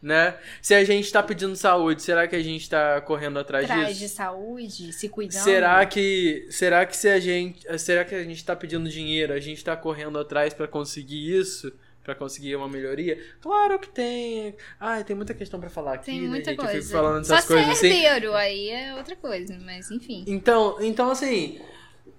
Né? 0.00 0.36
Se 0.62 0.74
a 0.74 0.84
gente 0.84 1.10
tá 1.10 1.22
pedindo 1.22 1.56
saúde, 1.56 2.02
será 2.02 2.28
que 2.28 2.36
a 2.36 2.42
gente 2.42 2.70
tá 2.70 3.00
correndo 3.00 3.38
atrás 3.38 3.66
Traz 3.66 3.88
disso? 3.88 4.00
de 4.00 4.08
saúde, 4.08 4.92
se 4.92 5.08
cuidando. 5.08 5.42
Será 5.42 5.84
que 5.86 6.46
será 6.50 6.86
que 6.86 6.96
se 6.96 7.08
a 7.08 7.18
gente 7.18 7.78
será 7.78 8.04
que 8.04 8.14
a 8.14 8.22
gente 8.22 8.44
tá 8.44 8.54
pedindo 8.54 8.88
dinheiro, 8.88 9.32
a 9.32 9.40
gente 9.40 9.64
tá 9.64 9.76
correndo 9.76 10.16
atrás 10.16 10.54
pra 10.54 10.68
conseguir 10.68 11.36
isso, 11.36 11.72
Pra 12.08 12.14
conseguir 12.14 12.56
uma 12.56 12.66
melhoria? 12.66 13.18
Claro 13.38 13.78
que 13.78 13.90
tem. 13.90 14.56
Ai, 14.80 15.04
tem 15.04 15.14
muita 15.14 15.34
questão 15.34 15.60
pra 15.60 15.68
falar 15.68 15.96
aqui, 15.96 16.06
Tem 16.06 16.22
né, 16.22 16.28
muita 16.28 16.52
gente? 16.52 16.58
Eu 16.58 16.64
coisa. 16.64 16.80
fico 16.80 16.90
falando 16.90 17.22
Só 17.26 17.34
essas 17.34 17.46
coisas 17.46 17.76
ser 17.76 17.86
assim. 17.88 17.96
herdeiro, 17.98 18.34
aí 18.34 18.70
é 18.70 18.94
outra 18.94 19.14
coisa, 19.14 19.58
mas 19.62 19.90
enfim. 19.90 20.24
Então, 20.26 20.78
então 20.80 21.10
assim, 21.10 21.60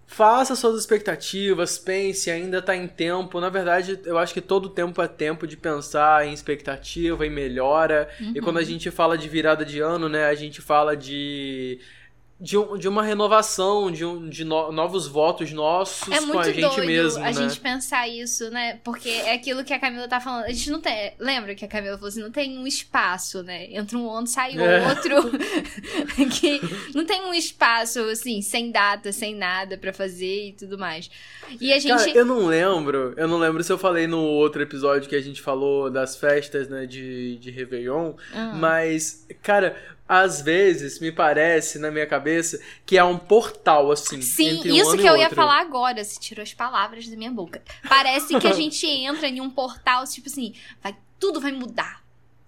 faça 0.06 0.56
suas 0.56 0.80
expectativas, 0.80 1.80
pense, 1.80 2.30
ainda 2.30 2.62
tá 2.62 2.76
em 2.76 2.88
tempo. 2.88 3.40
Na 3.40 3.50
verdade, 3.50 4.00
eu 4.06 4.20
acho 4.20 4.32
que 4.32 4.42
todo 4.42 4.70
tempo 4.70 5.02
é 5.02 5.08
tempo 5.08 5.48
de 5.48 5.58
pensar 5.58 6.24
em 6.28 6.34
expectativa, 6.34 7.26
em 7.26 7.32
melhora. 7.32 8.10
Uhum. 8.22 8.34
E 8.36 8.42
quando 8.42 8.60
a 8.60 8.64
gente 8.64 8.92
fala 8.92 9.18
de 9.18 9.28
virada 9.28 9.66
de 9.66 9.80
ano, 9.80 10.08
né, 10.08 10.26
a 10.26 10.36
gente 10.36 10.62
fala 10.62 10.96
de 10.96 11.80
de, 12.42 12.58
um- 12.58 12.78
de 12.78 12.88
uma 12.88 13.04
renovação, 13.04 13.92
de, 13.92 14.06
um, 14.06 14.30
de 14.30 14.46
no- 14.46 14.72
novos 14.72 15.08
votos 15.08 15.52
nossos 15.52 16.08
É 16.08 16.22
com 16.26 16.40
a 16.40 16.44
gente 16.50 16.62
doido 16.62 16.86
mesmo, 16.86 17.20
a 17.22 17.26
né? 17.28 17.34
gente 17.34 17.60
pensar 17.60 18.08
isso, 18.08 18.50
né? 18.50 18.80
Porque 18.84 19.10
é 19.10 19.34
aquilo 19.34 19.64
que 19.64 19.74
a 19.74 19.80
Camila 19.80 20.08
tá 20.08 20.20
falando. 20.22 20.46
A 20.46 20.52
gente 20.52 20.70
não 20.72 20.80
tem. 20.80 21.14
Lembra 21.20 21.54
que 21.54 21.66
a 21.66 21.68
Camila 21.68 21.96
falou 21.98 22.08
assim: 22.08 22.22
não 22.22 22.32
tem 22.32 22.58
um 22.58 22.66
espaço, 22.66 23.44
né? 23.44 23.66
Entra 23.72 23.98
um 23.98 24.10
ano, 24.10 24.26
sai 24.28 24.56
É. 24.58 24.88
outro. 24.88 25.32
que 26.40 26.62
não 26.96 27.06
tem 27.06 27.26
um 27.26 27.34
espaço, 27.34 28.00
assim, 28.04 28.42
sem 28.42 28.72
data, 28.72 29.12
sem 29.12 29.36
nada 29.36 29.78
pra 29.78 29.92
fazer 29.94 30.50
e 30.50 30.54
tudo 30.54 30.78
mais. 30.78 31.10
E 31.60 31.74
a 31.74 31.80
gente. 31.80 31.98
Cara, 31.98 32.10
eu 32.12 32.26
não 32.26 32.46
lembro, 32.46 33.14
eu 33.18 33.28
não 33.28 33.38
lembro 33.38 33.64
se 33.64 33.72
eu 33.72 33.78
falei 33.78 34.08
no 34.08 34.20
outro 34.22 34.62
episódio 34.62 35.10
que 35.10 35.16
a 35.16 35.22
gente 35.22 35.42
falou 35.42 35.90
das 35.90 36.16
festas, 36.16 36.70
né, 36.70 36.86
de, 36.86 37.38
de 37.38 37.52
Réveillon, 37.52 38.14
Ah. 38.34 38.54
mas, 38.56 39.26
cara, 39.42 39.76
às 40.10 40.42
vezes 40.42 41.00
me 41.00 41.12
parece, 41.12 41.78
na 41.78 41.92
minha 41.92 42.08
cabeça, 42.08 42.60
que 42.84 42.98
é 42.98 43.04
um 43.04 43.16
portal, 43.16 43.92
assim, 43.92 44.20
Sim, 44.24 44.58
entre 44.58 44.72
um 44.72 44.76
isso 44.76 44.98
que 44.98 45.06
eu 45.06 45.16
ia 45.16 45.26
outro. 45.26 45.36
falar 45.36 45.62
agora. 45.62 46.04
Você 46.04 46.20
tirou 46.20 46.42
as 46.42 46.52
palavras 46.52 47.08
da 47.08 47.16
minha 47.16 47.30
boca. 47.30 47.62
Parece 47.88 48.40
que 48.40 48.48
a 48.48 48.54
gente 48.54 48.88
entra 48.90 49.28
em 49.28 49.40
um 49.40 49.52
portal, 49.52 50.04
tipo 50.06 50.28
assim, 50.28 50.56
vai, 50.82 50.98
tudo 51.20 51.40
vai 51.40 51.52
mudar. 51.52 52.04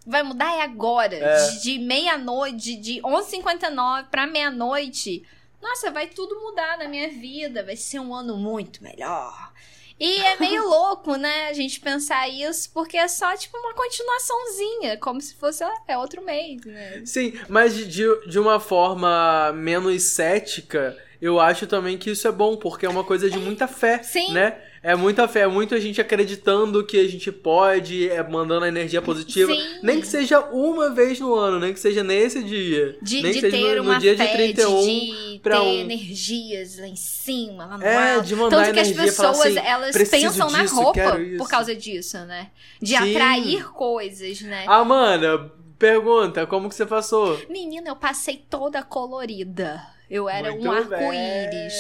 Vai 0.08 0.24
mudar 0.24 0.52
é 0.56 0.64
agora. 0.64 1.16
É. 1.16 1.50
De, 1.50 1.62
de 1.62 1.78
meia-noite, 1.78 2.76
de 2.78 3.00
11h59 3.02 4.08
pra 4.10 4.26
meia-noite. 4.26 5.24
Nossa, 5.62 5.92
vai 5.92 6.08
tudo 6.08 6.42
mudar 6.42 6.80
na 6.80 6.88
minha 6.88 7.10
vida. 7.10 7.64
Vai 7.64 7.76
ser 7.76 8.00
um 8.00 8.16
ano 8.16 8.36
muito 8.38 8.84
melhor. 8.84 9.54
E 10.00 10.22
é 10.22 10.40
meio 10.40 10.64
louco, 10.70 11.16
né, 11.16 11.48
a 11.48 11.54
gente 11.54 11.80
pensar 11.80 12.28
isso, 12.30 12.70
porque 12.74 12.98
é 12.98 13.08
só, 13.08 13.36
tipo, 13.36 13.58
uma 13.58 13.74
continuaçãozinha, 13.74 14.98
como 14.98 15.22
se 15.22 15.36
fosse, 15.36 15.64
ah, 15.64 15.74
é 15.88 15.98
outro 15.98 16.22
mês, 16.24 16.64
né? 16.66 17.02
Sim, 17.06 17.34
mas 17.48 17.76
de, 17.76 17.86
de, 17.86 18.28
de 18.28 18.40
uma 18.40 18.60
forma 18.60 19.52
menos 19.54 20.04
cética, 20.04 20.98
eu 21.22 21.40
acho 21.40 21.68
também 21.68 21.98
que 21.98 22.10
isso 22.10 22.28
é 22.28 22.32
bom, 22.32 22.58
porque 22.58 22.86
é 22.86 22.90
uma 22.90 23.04
coisa 23.04 23.30
de 23.30 23.38
muita 23.38 23.68
fé, 23.68 24.02
Sim. 24.02 24.34
né? 24.34 24.58
É 24.84 24.96
muita 24.96 25.28
fé, 25.28 25.42
é 25.42 25.48
muito 25.48 25.76
a 25.76 25.80
gente 25.80 26.02
acreditando 26.02 26.84
que 26.84 27.00
a 27.00 27.08
gente 27.08 27.32
pode, 27.32 28.10
é 28.10 28.24
mandando 28.28 28.66
a 28.66 28.68
energia 28.68 29.00
positiva. 29.00 29.54
Sim. 29.54 29.62
Nem 29.84 30.02
que 30.02 30.08
seja 30.08 30.40
uma 30.40 30.90
vez 30.90 31.20
no 31.20 31.36
ano, 31.36 31.60
nem 31.60 31.72
que 31.72 31.80
seja 31.80 32.04
nesse 32.04 32.42
dia. 32.44 32.98
De, 33.00 33.22
nem 33.22 33.32
de 33.32 33.42
que 33.42 33.52
seja 33.52 33.58
ter 33.58 33.76
no, 33.78 33.84
no 33.84 33.90
uma 33.92 34.00
dia 34.00 34.18
fé, 34.18 34.26
de 34.26 34.34
31 34.34 34.82
de 34.82 35.40
ter 35.44 35.54
um. 35.60 35.68
energias 35.82 36.80
lá 36.80 36.88
em 36.88 36.96
cima, 36.96 37.66
lá 37.68 37.78
no 37.78 37.84
É, 37.86 38.16
alto. 38.16 38.26
de 38.26 38.36
mandar 38.36 38.58
Tanto 38.64 38.74
que 38.74 38.80
as 38.80 38.92
pessoas, 38.92 39.40
assim, 39.42 39.60
elas 39.60 39.92
"Preciso 39.92 40.26
pensam 40.32 40.50
na 40.50 40.64
disso, 40.64 40.76
roupa 40.76 40.94
quero 40.94 41.22
isso." 41.22 41.38
por 41.38 41.48
causa 41.48 41.76
disso, 41.76 42.18
né? 42.26 42.48
De 42.82 42.98
Sim. 42.98 43.16
atrair 43.16 43.72
coisas, 43.72 44.42
né? 44.42 44.66
Ah, 44.68 44.84
mana, 44.84 45.52
pergunta, 45.78 46.48
como 46.48 46.68
que 46.70 46.74
você 46.74 46.88
passou? 46.88 47.40
Menina, 47.50 47.88
eu 47.90 47.96
passei 47.96 48.44
toda 48.50 48.82
colorida. 48.82 49.80
Eu 50.10 50.28
era 50.28 50.52
Muito 50.52 50.68
um 50.68 50.72
arco-íris. 50.72 51.74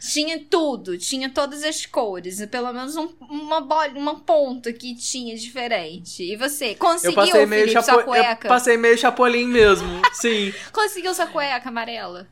Tinha 0.00 0.38
tudo, 0.50 0.96
tinha 0.98 1.30
todas 1.30 1.62
as 1.62 1.84
cores. 1.86 2.44
Pelo 2.46 2.72
menos 2.72 2.96
um- 2.96 3.12
uma, 3.20 3.60
bola, 3.60 3.88
uma 3.94 4.20
ponta 4.20 4.72
que 4.72 4.94
tinha 4.94 5.36
diferente. 5.36 6.22
E 6.22 6.36
você? 6.36 6.72
Eu 6.72 6.76
Conseguiu, 6.76 7.14
passei 7.14 7.46
meio 7.46 7.62
Felipe, 7.68 7.72
chapo... 7.72 7.90
sua 7.90 8.02
cueca? 8.04 8.46
Eu 8.46 8.48
passei 8.48 8.76
meio 8.76 8.98
chapolim 8.98 9.46
mesmo. 9.46 9.88
Sim. 10.12 10.52
Conseguiu 10.72 11.14
sua 11.14 11.26
cueca 11.26 11.68
amarela? 11.68 12.26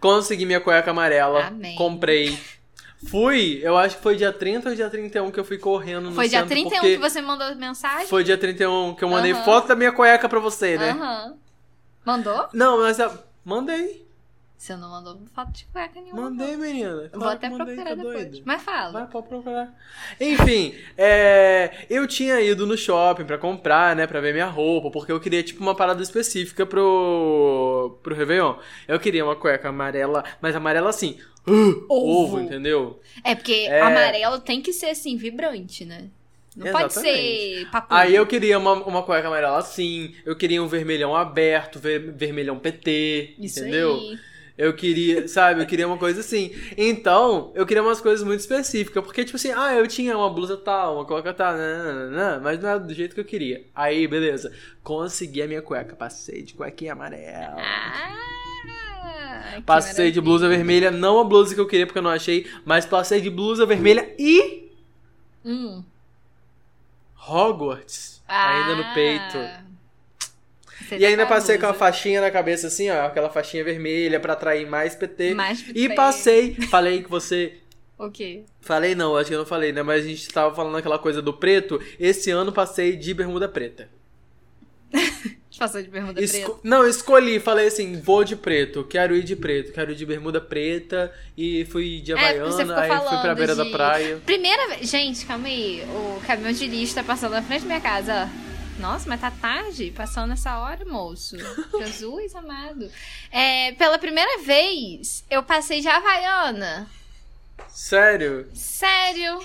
Consegui 0.00 0.44
minha 0.46 0.60
cueca 0.60 0.90
amarela. 0.90 1.46
Amém. 1.46 1.76
Comprei. 1.76 2.38
Fui, 3.06 3.60
eu 3.62 3.76
acho 3.76 3.96
que 3.96 4.02
foi 4.02 4.16
dia 4.16 4.32
30 4.32 4.70
ou 4.70 4.74
dia 4.74 4.88
31 4.88 5.30
que 5.30 5.38
eu 5.38 5.44
fui 5.44 5.58
correndo 5.58 6.08
no 6.08 6.14
Foi 6.14 6.28
dia 6.28 6.40
centro, 6.40 6.54
31 6.54 6.70
porque 6.70 6.94
que 6.94 7.00
você 7.00 7.20
mandou 7.20 7.54
mensagem? 7.54 8.06
Foi 8.06 8.24
dia 8.24 8.38
31 8.38 8.94
que 8.94 9.04
eu 9.04 9.08
mandei 9.08 9.32
Aham. 9.32 9.44
foto 9.44 9.68
da 9.68 9.76
minha 9.76 9.92
cueca 9.92 10.28
pra 10.28 10.40
você, 10.40 10.78
né? 10.78 10.90
Aham. 10.90 11.34
Mandou? 12.04 12.48
Não, 12.52 12.80
mas 12.80 12.98
eu... 12.98 13.10
mandei. 13.44 14.03
Você 14.64 14.76
não 14.76 14.88
mandou 14.88 15.20
foto 15.34 15.52
de 15.52 15.66
cueca 15.66 16.00
nenhuma. 16.00 16.22
Mandei, 16.22 16.56
menina. 16.56 17.10
Claro 17.10 17.18
Vou 17.20 17.28
até 17.28 17.50
mandei, 17.50 17.74
procurar 17.74 17.90
tá 17.90 17.94
depois. 17.96 18.30
doida. 18.30 18.42
Mas 18.46 18.62
fala. 18.62 18.92
Vai, 18.92 19.06
pode 19.08 19.28
procurar. 19.28 19.74
Enfim, 20.18 20.74
é, 20.96 21.84
eu 21.90 22.06
tinha 22.06 22.40
ido 22.40 22.66
no 22.66 22.74
shopping 22.74 23.26
pra 23.26 23.36
comprar, 23.36 23.94
né, 23.94 24.06
pra 24.06 24.22
ver 24.22 24.32
minha 24.32 24.46
roupa, 24.46 24.90
porque 24.90 25.12
eu 25.12 25.20
queria, 25.20 25.42
tipo, 25.42 25.60
uma 25.60 25.74
parada 25.74 26.02
específica 26.02 26.64
pro, 26.64 27.98
pro 28.02 28.14
Réveillon. 28.14 28.54
Eu 28.88 28.98
queria 28.98 29.22
uma 29.22 29.36
cueca 29.36 29.68
amarela, 29.68 30.24
mas 30.40 30.56
amarela 30.56 30.88
assim, 30.88 31.18
uh, 31.46 31.84
ovo, 31.90 32.38
Ovo. 32.38 32.40
entendeu? 32.40 32.98
É 33.22 33.34
porque 33.34 33.66
É. 33.68 33.82
amarelo 33.82 34.40
tem 34.40 34.62
que 34.62 34.72
ser 34.72 34.86
assim, 34.86 35.14
vibrante, 35.18 35.84
né? 35.84 36.06
Não 36.56 36.72
pode 36.72 36.84
Exatamente. 36.86 37.18
ser 37.18 37.70
papum. 37.70 37.94
Aí 37.94 38.14
eu 38.14 38.26
queria 38.26 38.58
uma, 38.58 38.72
uma 38.72 39.02
cueca 39.02 39.28
amarela 39.28 39.58
assim, 39.58 40.14
eu 40.24 40.34
queria 40.34 40.62
um 40.62 40.68
vermelhão 40.68 41.14
aberto, 41.14 41.78
ver- 41.78 42.12
vermelhão 42.12 42.58
PT, 42.58 43.34
Isso 43.38 43.60
entendeu? 43.60 43.96
aí. 43.96 44.18
Eu 44.56 44.72
queria, 44.72 45.26
sabe, 45.26 45.60
eu 45.60 45.66
queria 45.66 45.86
uma 45.86 45.98
coisa 45.98 46.20
assim. 46.20 46.52
Então, 46.76 47.50
eu 47.54 47.66
queria 47.66 47.82
umas 47.82 48.00
coisas 48.00 48.24
muito 48.24 48.40
específicas. 48.40 49.02
Porque, 49.02 49.24
tipo 49.24 49.36
assim, 49.36 49.50
ah, 49.50 49.74
eu 49.74 49.86
tinha 49.88 50.16
uma 50.16 50.30
blusa 50.30 50.56
tal, 50.56 50.96
uma 50.96 51.04
cueca 51.04 51.34
tal, 51.34 51.54
nananana, 51.54 52.40
mas 52.40 52.60
não 52.60 52.68
era 52.68 52.78
do 52.78 52.94
jeito 52.94 53.14
que 53.14 53.20
eu 53.20 53.24
queria. 53.24 53.64
Aí, 53.74 54.06
beleza. 54.06 54.52
Consegui 54.82 55.42
a 55.42 55.48
minha 55.48 55.60
cueca. 55.60 55.96
Passei 55.96 56.42
de 56.42 56.54
cuequinha 56.54 56.92
amarela. 56.92 57.56
Ah, 57.58 59.60
Passei 59.66 60.10
de 60.10 60.20
blusa 60.20 60.48
vermelha, 60.48 60.90
não 60.90 61.18
a 61.18 61.24
blusa 61.24 61.54
que 61.54 61.60
eu 61.60 61.66
queria 61.66 61.86
porque 61.86 61.98
eu 61.98 62.02
não 62.02 62.10
achei, 62.10 62.48
mas 62.64 62.86
passei 62.86 63.20
de 63.20 63.30
blusa 63.30 63.66
vermelha 63.66 64.14
e 64.18 64.64
Hum. 65.44 65.84
Hogwarts 67.28 68.22
ainda 68.26 68.76
no 68.76 68.94
peito. 68.94 69.63
Você 70.88 70.96
E 70.96 71.00
tá 71.00 71.06
ainda 71.06 71.26
passei 71.26 71.58
com 71.58 71.66
a 71.66 71.74
faixinha 71.74 72.20
na 72.20 72.30
cabeça 72.30 72.66
assim, 72.68 72.90
ó, 72.90 73.06
aquela 73.06 73.30
faixinha 73.30 73.64
vermelha 73.64 74.18
pra 74.20 74.32
atrair 74.34 74.66
mais 74.68 74.94
PT. 74.94 75.34
Mais 75.34 75.60
E 75.60 75.72
PT. 75.88 75.94
passei, 75.94 76.54
falei 76.70 77.02
que 77.02 77.10
você 77.10 77.54
O 77.98 78.10
quê? 78.10 78.42
Falei 78.60 78.94
não, 78.94 79.16
acho 79.16 79.28
que 79.28 79.34
eu 79.34 79.38
não 79.38 79.46
falei, 79.46 79.72
né? 79.72 79.82
Mas 79.82 80.04
a 80.04 80.08
gente 80.08 80.28
tava 80.28 80.54
falando 80.54 80.76
aquela 80.76 80.98
coisa 80.98 81.22
do 81.22 81.32
preto. 81.32 81.80
Esse 81.98 82.30
ano 82.30 82.52
passei 82.52 82.96
de 82.96 83.14
bermuda 83.14 83.48
preta. 83.48 83.88
Passou 85.56 85.80
de 85.80 85.88
bermuda 85.88 86.20
Esco- 86.20 86.54
preta. 86.54 86.60
Não, 86.64 86.86
escolhi, 86.86 87.38
falei 87.38 87.68
assim, 87.68 88.00
vou 88.00 88.24
de 88.24 88.34
preto, 88.34 88.82
quero 88.82 89.14
ir 89.16 89.22
de 89.22 89.36
preto, 89.36 89.72
quero 89.72 89.92
ir 89.92 89.94
de 89.94 90.04
bermuda 90.04 90.40
preta 90.40 91.12
e 91.38 91.64
fui 91.66 92.00
de 92.00 92.10
É, 92.10 92.14
havaiana, 92.16 92.50
ficou 92.58 92.74
aí 92.76 92.90
fui 93.08 93.18
pra 93.18 93.34
beira 93.36 93.54
da 93.54 93.62
de- 93.62 93.70
praia. 93.70 94.20
Primeira 94.26 94.68
vez. 94.70 94.90
Gente, 94.90 95.24
calma 95.24 95.46
aí. 95.46 95.84
O 95.88 96.20
caminhão 96.26 96.52
de 96.52 96.66
lixo 96.66 96.96
tá 96.96 97.04
passando 97.04 97.32
na 97.32 97.42
frente 97.42 97.60
da 97.62 97.66
minha 97.68 97.80
casa, 97.80 98.28
ó. 98.28 98.43
Nossa, 98.78 99.08
mas 99.08 99.20
tá 99.20 99.30
tarde, 99.30 99.92
passando 99.96 100.32
essa 100.32 100.58
hora, 100.58 100.84
moço. 100.84 101.36
Jesus 101.78 102.34
amado. 102.34 102.90
É, 103.30 103.72
pela 103.72 103.98
primeira 103.98 104.42
vez, 104.42 105.24
eu 105.30 105.42
passei 105.42 105.80
de 105.80 105.88
Havaiana. 105.88 106.88
Sério? 107.68 108.48
Sério. 108.54 109.38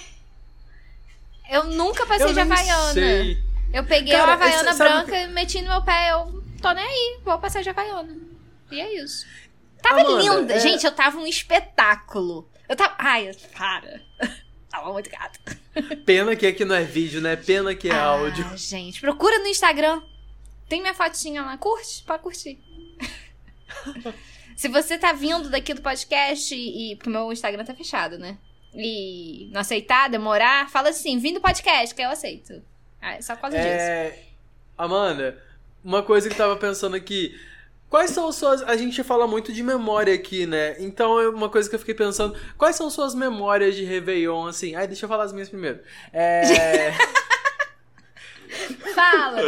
Eu 1.50 1.66
nunca 1.66 2.06
passei 2.06 2.28
eu 2.28 2.34
de 2.34 2.40
Havaiana. 2.40 2.94
sei. 2.94 3.44
Eu 3.72 3.84
peguei 3.86 4.14
Cara, 4.14 4.26
uma 4.26 4.34
Havaiana 4.34 4.74
branca 4.74 5.16
e 5.18 5.28
meti 5.28 5.62
no 5.62 5.70
meu 5.70 5.84
pé. 5.84 6.12
Eu 6.12 6.44
tô 6.62 6.72
nem 6.72 6.84
aí, 6.86 7.20
vou 7.24 7.38
passar 7.40 7.62
de 7.62 7.70
Havaiana. 7.70 8.16
E 8.72 8.80
é 8.80 9.02
isso. 9.04 9.26
Tava 9.82 10.02
Amanda, 10.02 10.22
linda. 10.22 10.54
é- 10.56 10.60
Gente, 10.60 10.86
eu 10.86 10.92
tava 10.92 11.18
um 11.18 11.26
espetáculo. 11.28 12.50
Eu 12.68 12.76
tava. 12.76 12.96
Ai, 12.98 13.32
para. 13.56 14.02
Tava 14.70 14.94
muito 14.94 15.10
gata. 15.10 15.40
Pena 16.06 16.36
que 16.36 16.46
aqui 16.48 16.64
não 16.64 16.76
é 16.76 16.84
vídeo, 16.84 17.22
né? 17.22 17.36
Pena 17.36 17.76
que 17.76 17.90
é 17.90 17.94
ah, 17.94 18.06
áudio. 18.06 18.46
Gente, 18.58 19.02
procura 19.02 19.40
no 19.40 19.48
Instagram. 19.48 20.02
Tem 20.68 20.82
minha 20.82 20.94
fotinha 20.94 21.42
lá. 21.42 21.58
Curte, 21.58 22.04
pode 22.04 22.24
curtir. 22.24 22.60
Se 24.56 24.68
você 24.68 24.98
tá 24.98 25.14
vindo 25.14 25.50
daqui 25.50 25.74
do 25.74 25.82
podcast 25.82 26.54
e. 26.54 26.96
Porque 26.96 27.10
meu 27.10 27.32
Instagram 27.32 27.64
tá 27.64 27.74
fechado, 27.74 28.18
né? 28.18 28.38
E 28.74 29.50
não 29.52 29.62
aceitar, 29.62 30.10
demorar, 30.10 30.70
fala 30.70 30.90
assim: 30.90 31.18
vim 31.18 31.34
do 31.34 31.42
podcast, 31.42 31.96
que 31.96 32.02
eu 32.02 32.10
aceito. 32.10 32.62
Ah, 33.02 33.14
é 33.14 33.22
só 33.22 33.36
por 33.36 33.44
causa 33.44 33.58
disso. 33.58 33.70
É... 33.70 34.20
Amanda, 34.78 35.42
uma 35.84 36.04
coisa 36.04 36.28
que 36.28 36.34
eu 36.34 36.38
tava 36.38 36.56
pensando 36.58 36.96
aqui. 36.96 37.40
Quais 37.90 38.12
são 38.12 38.32
suas. 38.32 38.62
A 38.64 38.78
gente 38.78 39.04
fala 39.04 39.26
muito 39.26 39.52
de 39.52 39.64
memória 39.64 40.14
aqui, 40.14 40.46
né? 40.46 40.76
Então, 40.80 41.20
é 41.20 41.28
uma 41.28 41.50
coisa 41.50 41.68
que 41.68 41.76
eu 41.76 41.80
fiquei 41.80 41.96
pensando. 41.96 42.38
Quais 42.58 42.76
são 42.76 42.90
suas 42.90 43.16
memórias 43.16 43.76
de 43.76 43.84
Réveillon, 43.84 44.48
assim? 44.48 44.76
Ai, 44.76 44.88
deixa 44.88 45.06
eu 45.06 45.10
falar 45.10 45.24
as 45.24 45.34
minhas 45.34 45.50
primeiro. 45.50 45.80
É. 46.14 46.92
Fala, 48.96 49.42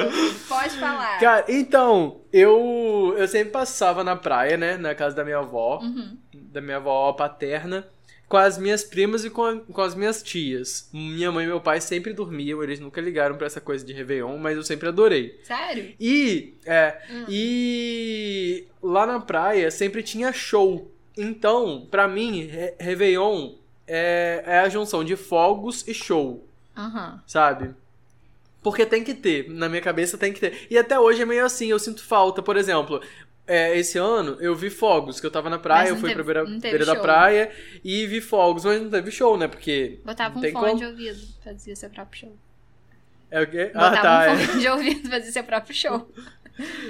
pode 0.48 0.78
falar. 0.78 1.20
Cara, 1.20 1.46
então, 1.50 2.22
eu. 2.32 3.16
Eu 3.18 3.28
sempre 3.28 3.52
passava 3.52 4.04
na 4.04 4.16
praia, 4.16 4.58
né? 4.58 4.78
Na 4.78 4.94
casa 4.96 5.16
da 5.16 5.24
minha 5.24 5.40
avó. 5.40 5.80
Uhum. 5.82 6.18
Da 6.34 6.62
minha 6.62 6.78
avó 6.78 7.12
paterna. 7.14 7.88
Com 8.32 8.38
as 8.38 8.58
minhas 8.58 8.82
primas 8.82 9.26
e 9.26 9.30
com, 9.30 9.44
a- 9.44 9.60
com 9.60 9.82
as 9.82 9.94
minhas 9.94 10.24
tias. 10.24 10.90
Minha 10.94 11.30
mãe 11.34 11.44
e 11.44 11.48
meu 11.50 11.60
pai 11.60 11.82
sempre 11.82 12.14
dormiam, 12.14 12.64
eles 12.64 12.80
nunca 12.80 13.02
ligaram 13.02 13.36
pra 13.36 13.46
essa 13.46 13.60
coisa 13.60 13.84
de 13.86 13.92
Réveillon, 13.92 14.38
mas 14.38 14.56
eu 14.56 14.64
sempre 14.64 14.88
adorei. 14.88 15.38
Sério? 15.44 15.94
E, 16.00 16.54
é, 16.66 16.98
Hum. 17.12 17.26
e 17.28 18.68
lá 18.82 19.06
na 19.06 19.20
praia 19.20 19.70
sempre 19.70 20.02
tinha 20.02 20.32
show. 20.32 20.90
Então, 21.18 21.86
pra 21.92 22.08
mim, 22.08 22.44
Re- 22.46 22.74
Réveillon 22.80 23.56
é, 23.86 24.42
é 24.46 24.60
a 24.60 24.70
junção 24.70 25.04
de 25.04 25.18
fogos 25.18 25.86
e 25.86 25.94
show, 25.94 26.48
Aham. 26.78 27.22
sabe? 27.28 27.72
Porque 28.64 28.86
tem 28.86 29.04
que 29.04 29.14
ter, 29.14 29.50
na 29.50 29.68
minha 29.68 29.82
cabeça 29.82 30.18
tem 30.18 30.32
que 30.32 30.40
ter. 30.40 30.68
E 30.70 30.78
até 30.78 30.98
hoje 30.98 31.22
é 31.22 31.26
meio 31.26 31.44
assim, 31.44 31.68
eu 31.68 31.80
sinto 31.80 32.02
falta. 32.04 32.42
Por 32.42 32.56
exemplo, 32.56 33.02
é, 33.48 33.78
esse 33.78 33.98
ano 33.98 34.38
eu 34.40 34.56
vi 34.56 34.70
fogos, 34.70 35.20
que 35.20 35.26
eu 35.26 35.32
tava 35.32 35.50
na 35.50 35.60
praia, 35.60 35.90
eu 35.90 35.98
fui 35.98 36.10
teve- 36.10 36.24
pra 36.24 36.44
beira, 36.44 36.60
beira 36.60 36.86
da 36.86 36.96
praia 36.96 37.52
e 37.84 38.06
vi 38.08 38.22
fogos, 38.22 38.64
mas 38.66 38.82
não 38.82 38.90
teve 38.90 39.12
show, 39.12 39.38
né? 39.38 39.48
Porque. 39.48 40.00
Botava 40.06 40.38
um 40.38 40.42
fone 40.42 40.52
como. 40.54 40.78
de 40.78 40.86
ouvido, 40.86 41.20
fazia 41.44 41.76
seu 41.76 41.90
próprio 41.90 42.20
show. 42.22 42.38
É 43.30 43.42
o 43.42 43.48
quê? 43.50 43.72
Ah, 43.74 43.90
Botava 43.90 44.02
tá. 44.02 44.32
um 44.32 44.36
é. 44.36 44.46
fone 44.48 44.60
de 44.60 44.68
ouvido, 44.68 45.10
fazia 45.10 45.32
seu 45.32 45.44
próprio 45.44 45.76
show. 45.76 46.10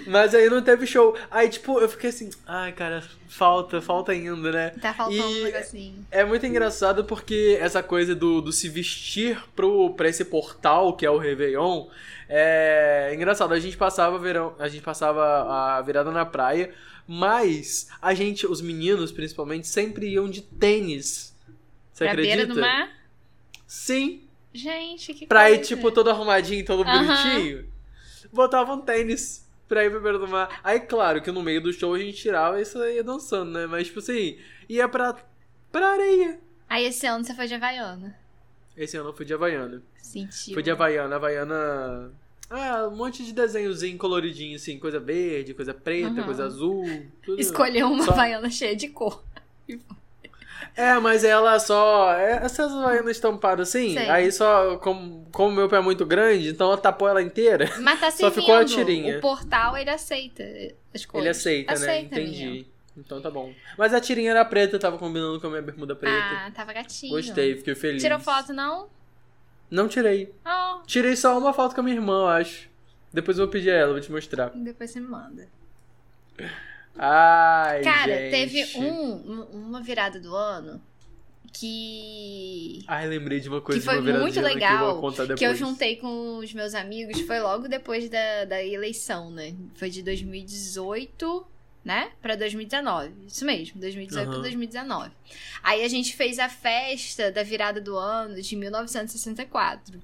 Mas 0.08 0.34
aí 0.36 0.50
não 0.50 0.62
teve 0.62 0.86
show. 0.88 1.16
Aí, 1.30 1.48
tipo, 1.48 1.80
eu 1.80 1.88
fiquei 1.88 2.10
assim, 2.10 2.30
ai, 2.46 2.72
cara, 2.74 3.04
falta, 3.30 3.82
falta 3.82 4.12
ainda, 4.12 4.52
né? 4.52 4.70
Tá 4.82 4.94
faltando 4.94 5.22
E- 5.22 5.42
um 5.42 5.44
negocinho. 5.44 6.06
É 6.12 6.26
muito 6.26 6.46
engraçado 6.46 7.06
porque 7.06 7.58
essa 7.62 7.82
coisa 7.82 8.14
do, 8.16 8.42
do 8.42 8.52
se 8.52 8.68
vestir 8.68 9.42
pro, 9.56 9.92
pra 9.94 10.10
esse 10.10 10.26
portal 10.26 10.94
que 10.96 11.06
é 11.06 11.10
o 11.12 11.18
Réveillon 11.18 11.88
é 12.28 13.12
engraçado. 13.14 13.54
A 13.54 13.60
gente 13.60 13.78
passava 13.78 14.18
verão, 14.18 14.56
a 14.60 14.68
gente 14.68 14.82
passava 14.84 15.24
a 15.78 15.82
virada 15.82 16.12
na 16.12 16.26
praia, 16.26 16.74
mas 17.08 17.88
a 18.02 18.14
gente, 18.14 18.46
os 18.48 18.62
meninos 18.62 19.12
principalmente, 19.12 19.68
sempre 19.68 20.08
iam 20.10 20.30
de 20.30 20.42
tênis. 20.42 21.34
Você 21.94 22.04
pra 22.06 22.14
acredita? 22.14 22.36
beira 22.38 22.54
do 22.54 22.60
mar? 22.60 22.90
Sim, 23.68 24.22
Gente, 24.54 25.14
que 25.14 25.26
pra 25.28 25.50
ir 25.50 25.56
coisa. 25.60 25.68
tipo 25.76 25.92
todo 25.94 26.10
arrumadinho, 26.10 26.66
todo 26.66 26.84
Aham. 26.84 27.06
bonitinho. 27.06 27.66
Botavam 28.34 28.82
tênis 28.82 29.48
pra 29.72 29.86
ir 29.86 29.90
pra 29.90 30.02
beira 30.02 30.20
do 30.20 30.28
mar. 30.28 30.60
Aí, 30.66 30.82
claro 30.82 31.22
que 31.22 31.32
no 31.32 31.42
meio 31.42 31.62
do 31.62 31.72
show 31.72 31.94
a 31.94 31.98
gente 32.00 32.18
tirava 32.18 32.62
isso 32.62 32.78
aí 32.78 32.96
ia 32.98 33.04
dançando, 33.06 33.52
né? 33.52 33.66
Mas, 33.66 33.88
tipo 33.88 34.00
assim, 34.00 34.38
ia 34.68 34.90
pra, 34.90 35.16
pra 35.72 35.94
areia. 35.94 36.42
Aí 36.68 36.84
esse 36.86 37.08
ano 37.08 37.24
você 37.24 37.34
foi 37.34 37.48
de 37.48 37.54
Havaiana. 37.54 38.14
Esse 38.76 38.98
ano 38.98 39.10
eu 39.10 39.14
fui 39.14 39.26
de 39.26 39.34
Havaiana. 39.34 39.82
Sentiu. 39.98 40.54
Fui 40.54 40.62
de 40.62 40.70
Havaiana, 40.72 41.16
Havaiana. 41.16 42.12
Ah, 42.50 42.86
um 42.92 42.96
monte 42.98 43.24
de 43.24 43.32
desenhozinho 43.32 43.98
coloridinho, 43.98 44.58
assim, 44.58 44.78
coisa 44.78 45.00
verde, 45.00 45.54
coisa 45.54 45.74
preta, 45.74 46.10
Uhum. 46.20 46.24
coisa 46.24 46.44
azul. 46.46 46.84
Tudo. 47.24 47.40
Escolheu 47.40 47.88
uma 47.88 48.04
Só- 48.04 48.12
Havaiana 48.12 48.50
cheia 48.50 48.76
de 48.76 48.90
cor. 48.90 49.24
É, 50.76 50.98
mas 51.00 51.24
ela 51.24 51.60
só. 51.60 52.14
é, 52.14 52.44
essas 52.44 52.72
Havaianas 52.72 53.12
estampadas 53.18 53.70
assim, 53.70 53.94
Sei. 53.94 54.10
aí 54.10 54.32
só. 54.32 54.78
Como, 54.78 55.28
como 55.32 55.52
meu 55.56 55.68
pé 55.70 55.78
é 55.78 55.82
muito 55.82 56.06
grande, 56.06 56.50
então 56.50 56.68
ela 56.68 56.78
tapou 56.78 57.08
ela 57.08 57.22
inteira. 57.22 57.70
Mas 57.82 58.00
tá 58.00 58.10
Só 58.10 58.18
servindo. 58.30 58.40
ficou 58.42 58.56
a 58.56 58.66
tirinha. 58.66 59.18
O 59.18 59.22
portal, 59.22 59.78
ele 59.78 59.90
aceita 59.90 60.44
as 60.94 61.06
cores. 61.06 61.24
Ele 61.26 61.30
aceita, 61.30 61.72
né? 61.74 61.78
Aceita, 61.78 62.16
Entendi. 62.20 62.46
menino. 62.46 62.66
Então 62.98 63.22
tá 63.22 63.30
bom. 63.30 63.54
Mas 63.78 63.94
a 63.94 64.00
tirinha 64.02 64.32
era 64.32 64.44
preta, 64.46 64.78
tava 64.80 64.98
combinando 64.98 65.40
com 65.40 65.48
a 65.48 65.50
minha 65.50 65.62
bermuda 65.62 65.96
preta. 65.96 66.18
Ah, 66.18 66.52
tava 66.54 66.74
gatinho. 66.74 67.14
Gostei, 67.14 67.56
fiquei 67.56 67.76
feliz. 67.76 68.02
Tirou 68.02 68.20
foto, 68.20 68.54
não? 68.54 68.90
Não 69.70 69.88
tirei. 69.88 70.34
Oh, 70.46 70.82
Tirei 70.86 71.16
só 71.16 71.38
uma 71.38 71.54
foto 71.54 71.74
com 71.74 71.82
a 71.82 71.84
minha 71.84 71.96
irmã, 71.96 72.24
eu 72.24 72.28
acho. 72.28 72.70
Depois 73.14 73.38
eu 73.38 73.46
vou 73.46 73.52
pedir 73.52 73.72
a 73.72 73.76
ela, 73.76 73.92
vou 73.94 74.02
te 74.02 74.12
mostrar. 74.12 74.50
depois 74.56 74.92
você 74.92 75.00
me 75.00 75.08
manda. 75.08 75.48
Ai, 76.98 77.82
Cara, 77.82 78.16
gente. 78.18 78.32
teve 78.32 78.78
um, 78.78 79.44
uma 79.52 79.82
virada 79.82 80.20
do 80.20 80.36
ano 80.36 80.82
que. 81.54 82.84
Ai, 82.88 83.08
lembrei 83.08 83.40
de 83.40 83.50
uma 83.50 83.62
coisa 83.62 83.80
Que 83.80 83.86
foi 83.86 84.02
muito 84.02 84.16
ano 84.16 84.32
que 84.32 84.40
eu 84.40 84.44
legal. 84.44 85.12
Que 85.38 85.46
eu 85.46 85.56
juntei 85.56 85.96
com 85.98 86.38
os 86.38 86.54
meus 86.54 86.74
amigos, 86.74 87.20
foi 87.22 87.40
logo 87.40 87.68
depois 87.68 88.10
da, 88.10 88.46
da 88.46 88.64
eleição, 88.64 89.30
né? 89.30 89.54
Foi 89.76 89.90
de 89.90 90.02
2018, 90.02 91.46
né? 91.84 92.12
Pra 92.22 92.36
2019. 92.36 93.12
Isso 93.28 93.46
mesmo, 93.46 93.80
2018 93.80 94.26
pra 94.26 94.34
Aham. 94.36 94.42
2019. 94.42 95.12
Aí 95.64 95.84
a 95.84 95.88
gente 95.88 96.16
fez 96.16 96.40
a 96.40 96.50
festa 96.50 97.32
da 97.32 97.44
virada 97.44 97.82
do 97.82 97.98
ano 97.98 98.42
de 98.42 98.56
1964. 98.56 100.02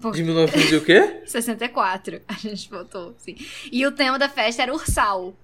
De 0.00 0.22
1900 0.22 0.72
e 0.72 0.76
o 0.76 0.84
quê? 0.84 1.22
64, 1.26 2.22
a 2.28 2.34
gente 2.34 2.70
botou, 2.70 3.14
assim. 3.16 3.36
E 3.70 3.84
o 3.84 3.92
tema 3.92 4.18
da 4.18 4.28
festa 4.28 4.62
era 4.62 4.72
ursal. 4.72 5.34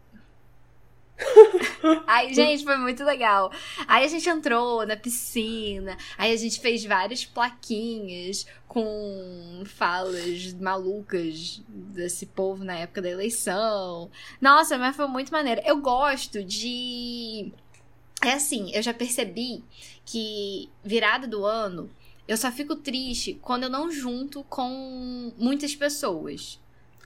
Aí, 2.06 2.34
gente, 2.34 2.64
foi 2.64 2.76
muito 2.76 3.04
legal. 3.04 3.50
Aí 3.86 4.04
a 4.04 4.08
gente 4.08 4.28
entrou 4.28 4.84
na 4.86 4.96
piscina, 4.96 5.96
aí 6.18 6.32
a 6.32 6.36
gente 6.36 6.60
fez 6.60 6.84
várias 6.84 7.24
plaquinhas 7.24 8.46
com 8.66 9.62
falas 9.64 10.52
malucas 10.54 11.62
desse 11.68 12.26
povo 12.26 12.64
na 12.64 12.76
época 12.76 13.00
da 13.00 13.10
eleição. 13.10 14.10
Nossa, 14.40 14.76
mas 14.76 14.96
foi 14.96 15.06
muito 15.06 15.30
maneiro. 15.30 15.60
Eu 15.64 15.76
gosto 15.80 16.42
de. 16.42 17.52
É 18.22 18.32
assim, 18.32 18.72
eu 18.74 18.82
já 18.82 18.92
percebi 18.92 19.62
que 20.04 20.68
virada 20.82 21.26
do 21.26 21.44
ano 21.44 21.90
eu 22.26 22.37
só 22.37 22.50
fico 22.50 22.76
triste 22.76 23.38
quando 23.42 23.64
eu 23.64 23.70
não 23.70 23.90
junto 23.90 24.42
com 24.44 25.32
muitas 25.38 25.74
pessoas. 25.74 26.58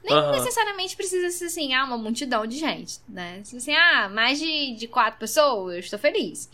Nem 0.05 0.15
Aham. 0.15 0.33
necessariamente 0.33 0.97
precisa 0.97 1.29
ser 1.31 1.47
assim, 1.47 1.75
ah, 1.75 1.85
uma 1.85 1.99
multidão 1.99 2.47
de 2.47 2.57
gente, 2.57 3.01
né? 3.09 3.41
Assim, 3.41 3.75
ah, 3.75 4.09
mais 4.09 4.39
de, 4.39 4.75
de 4.75 4.87
quatro 4.87 5.19
pessoas, 5.19 5.91
tô 5.91 5.99
feliz. 5.99 6.49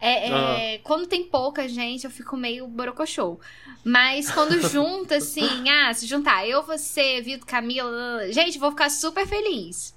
É, 0.00 0.74
é, 0.74 0.78
Quando 0.78 1.06
tem 1.06 1.24
pouca 1.24 1.68
gente, 1.68 2.04
eu 2.04 2.10
fico 2.10 2.36
meio 2.36 2.66
borocochô. 2.66 3.38
Mas 3.84 4.30
quando 4.30 4.60
junta, 4.68 5.16
assim, 5.16 5.68
ah, 5.68 5.92
se 5.92 6.06
juntar 6.06 6.46
eu, 6.46 6.62
você, 6.62 7.20
Vitor, 7.20 7.46
Camila, 7.46 8.30
gente, 8.30 8.58
vou 8.58 8.70
ficar 8.70 8.90
super 8.90 9.26
feliz. 9.26 9.94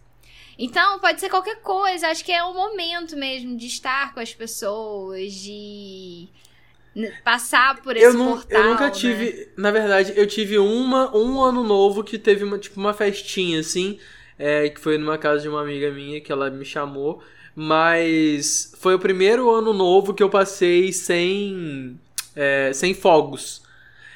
Então, 0.57 0.99
pode 0.99 1.19
ser 1.19 1.29
qualquer 1.29 1.61
coisa. 1.61 2.07
Acho 2.07 2.25
que 2.25 2.31
é 2.31 2.43
o 2.43 2.53
momento 2.53 3.15
mesmo 3.15 3.55
de 3.55 3.67
estar 3.67 4.13
com 4.13 4.19
as 4.19 4.33
pessoas, 4.33 5.33
de 5.33 6.27
passar 7.23 7.81
por 7.81 7.95
esse 7.95 8.05
Eu, 8.05 8.13
nu- 8.13 8.25
portal. 8.31 8.61
eu 8.61 8.69
nunca 8.69 8.85
né? 8.85 8.91
tive. 8.91 9.49
Na 9.57 9.71
verdade, 9.71 10.13
eu 10.15 10.25
tive 10.27 10.57
uma, 10.57 11.15
um 11.15 11.41
ano 11.41 11.63
novo 11.63 12.03
que 12.03 12.17
teve 12.17 12.43
uma, 12.43 12.57
tipo, 12.57 12.79
uma 12.79 12.93
festinha, 12.93 13.59
assim. 13.59 13.99
é, 14.39 14.69
que 14.69 14.79
foi 14.79 14.97
numa 14.97 15.17
casa 15.17 15.41
de 15.41 15.49
uma 15.49 15.61
amiga 15.61 15.89
minha 15.91 16.21
que 16.21 16.31
ela 16.31 16.49
me 16.49 16.63
chamou. 16.65 17.21
Mas 17.55 18.71
foi 18.79 18.93
o 18.95 18.99
primeiro 18.99 19.49
ano 19.51 19.73
novo 19.73 20.13
que 20.13 20.21
eu 20.23 20.29
passei 20.29 20.93
sem. 20.93 21.99
é, 22.35 22.71
sem 22.73 22.93
fogos. 22.93 23.61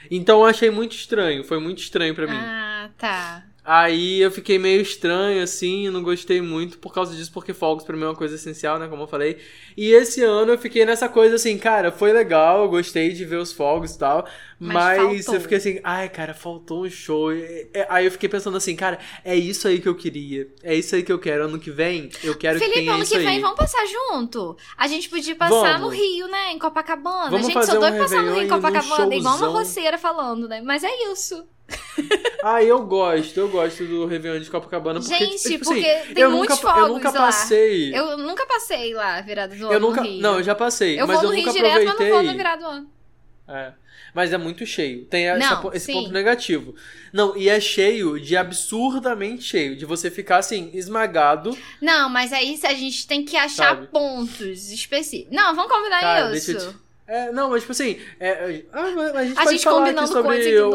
Então 0.10 0.40
eu 0.42 0.46
achei 0.46 0.70
muito 0.70 0.96
estranho. 0.96 1.44
Foi 1.44 1.60
muito 1.60 1.80
estranho 1.80 2.14
pra 2.14 2.28
mim. 2.28 2.34
Ah, 2.38 2.90
tá. 2.98 3.44
Aí 3.64 4.20
eu 4.20 4.32
fiquei 4.32 4.58
meio 4.58 4.82
estranho, 4.82 5.44
assim, 5.44 5.88
não 5.90 6.02
gostei 6.02 6.42
muito 6.42 6.80
por 6.80 6.92
causa 6.94 7.16
disso, 7.16 7.32
porque 7.32 7.54
fogos 7.54 7.84
pra 7.84 7.96
mim 7.96 8.04
é 8.04 8.08
uma 8.08 8.16
coisa 8.16 8.34
essencial, 8.36 8.80
né, 8.80 8.88
como 8.88 9.04
eu 9.04 9.08
falei. 9.08 9.38
E 9.78 9.92
esse 9.92 10.24
ano 10.24 10.54
eu 10.54 10.58
fiquei 10.58 10.84
nessa 10.84 11.08
coisa 11.08 11.36
assim, 11.36 11.58
cara, 11.60 11.92
foi 11.92 12.12
legal, 12.12 12.64
eu 12.64 12.70
gostei 12.70 13.12
de 13.14 13.24
ver 13.24 13.36
os 13.38 13.54
fogos 13.54 13.92
e 13.94 14.00
tal, 14.00 14.28
Mas 14.60 14.76
mas, 14.96 15.32
eu 15.32 15.40
fiquei 15.40 15.58
assim, 15.58 15.80
ai, 15.84 16.10
cara, 16.10 16.34
faltou 16.34 16.86
um 16.86 16.90
show. 16.90 17.32
E- 17.34 17.70
Aí 17.90 18.06
eu 18.06 18.12
fiquei 18.12 18.30
pensando 18.30 18.58
assim, 18.58 18.76
cara, 18.76 19.00
é 19.24 19.36
isso 19.36 19.68
aí 19.68 19.80
que 19.80 19.88
eu 19.90 19.96
queria, 19.96 20.48
é 20.64 20.76
isso 20.76 20.96
aí 20.96 21.04
que 21.04 21.12
eu 21.12 21.20
quero. 21.20 21.46
Ano 21.46 21.60
que 21.60 21.72
vem, 21.72 22.10
eu 22.24 22.36
quero 22.38 22.60
que 22.60 22.66
Felipe, 22.66 22.80
tenha 22.80 22.94
ano 22.96 23.06
que 23.06 23.16
aí. 23.16 23.26
vem, 23.26 23.42
vamos 23.42 23.58
passar 23.58 23.86
junto? 23.86 24.56
A 24.78 24.88
gente 24.88 25.10
podia 25.10 25.36
passar 25.36 25.80
Vamos. 25.80 25.82
no 25.82 25.90
Rio, 25.90 26.28
né? 26.28 26.52
Em 26.52 26.60
Copacabana. 26.60 27.30
Vamos 27.30 27.46
gente, 27.48 27.54
fazer 27.54 27.72
sou 27.72 27.78
um 27.78 27.80
doido 27.82 27.98
passar 27.98 28.24
no 28.24 28.34
Rio 28.34 28.44
em 28.44 28.48
Copacabana, 28.48 29.16
igual 29.16 29.38
uma 29.38 29.48
roceira 29.48 29.98
falando, 29.98 30.48
né? 30.48 30.62
Mas 30.62 30.84
é 30.84 31.12
isso. 31.12 31.48
Ah, 32.44 32.64
eu 32.64 32.84
gosto, 32.88 33.40
eu 33.40 33.50
gosto 33.50 33.86
do 33.86 34.08
Réveillon 34.08 34.40
de 34.40 34.50
Copacabana, 34.50 35.00
porque, 35.00 35.14
gente, 35.16 35.44
tipo 35.44 35.64
porque 35.64 35.86
assim, 35.86 36.14
tem 36.16 36.24
eu 36.24 36.32
muitos 36.32 36.58
nunca, 36.58 36.70
fogos 36.74 36.88
eu 36.88 36.94
nunca 36.96 37.12
lá. 37.12 37.18
passei... 37.28 37.96
Eu 37.96 38.18
nunca 38.18 38.46
passei 38.48 38.94
lá, 38.96 39.22
virada 39.22 39.56
do 39.56 39.64
ano 39.66 39.74
Eu 39.74 39.80
nunca, 39.80 40.04
não, 40.04 40.38
eu 40.38 40.44
já 40.44 40.56
passei, 40.56 41.00
Eu 41.00 41.06
mas 41.06 41.18
vou 41.18 41.26
eu 41.26 41.30
no 41.30 41.36
Rio 41.36 41.46
nunca 41.46 41.58
direto, 41.58 41.74
mas 41.76 41.88
aproveitei. 41.90 42.10
não 42.10 42.24
vou 42.24 42.32
no 42.32 42.38
virado 42.38 42.60
do 42.62 42.66
ano. 42.66 42.90
É. 43.48 43.74
Mas 44.14 44.34
é 44.34 44.38
muito 44.38 44.66
cheio. 44.66 45.06
Tem 45.06 45.28
essa 45.30 45.56
Não, 45.56 45.62
po- 45.62 45.72
esse 45.74 45.86
sim. 45.86 45.94
ponto 45.94 46.12
negativo. 46.12 46.76
Não, 47.14 47.38
e 47.38 47.48
é 47.48 47.60
cheio 47.60 48.20
de 48.20 48.36
absurdamente 48.36 49.44
cheio. 49.44 49.76
De 49.76 49.86
você 49.86 50.10
ficar 50.12 50.38
assim, 50.38 50.70
esmagado. 50.74 51.58
Não, 51.82 52.10
mas 52.10 52.34
aí 52.34 52.60
a 52.64 52.74
gente 52.74 53.08
tem 53.08 53.24
que 53.24 53.38
achar 53.38 53.76
Sabe? 53.76 53.88
pontos 53.88 54.70
específicos. 54.72 55.34
Não, 55.34 55.56
vamos 55.56 55.72
combinar 55.72 56.02
Cara, 56.02 56.36
isso. 56.36 56.76
É, 57.14 57.30
não, 57.32 57.50
mas 57.50 57.62
tipo 57.62 57.74
assim. 57.74 58.00
é, 58.22 58.30
é, 58.30 58.66
ah, 58.72 58.84
a 58.84 59.24
gente 59.26 59.38
A 59.38 59.44
pode 59.44 59.52
gente 59.58 59.64
falar 59.66 59.90
aqui 59.90 60.08
sobre 60.08 60.62
o, 60.62 60.70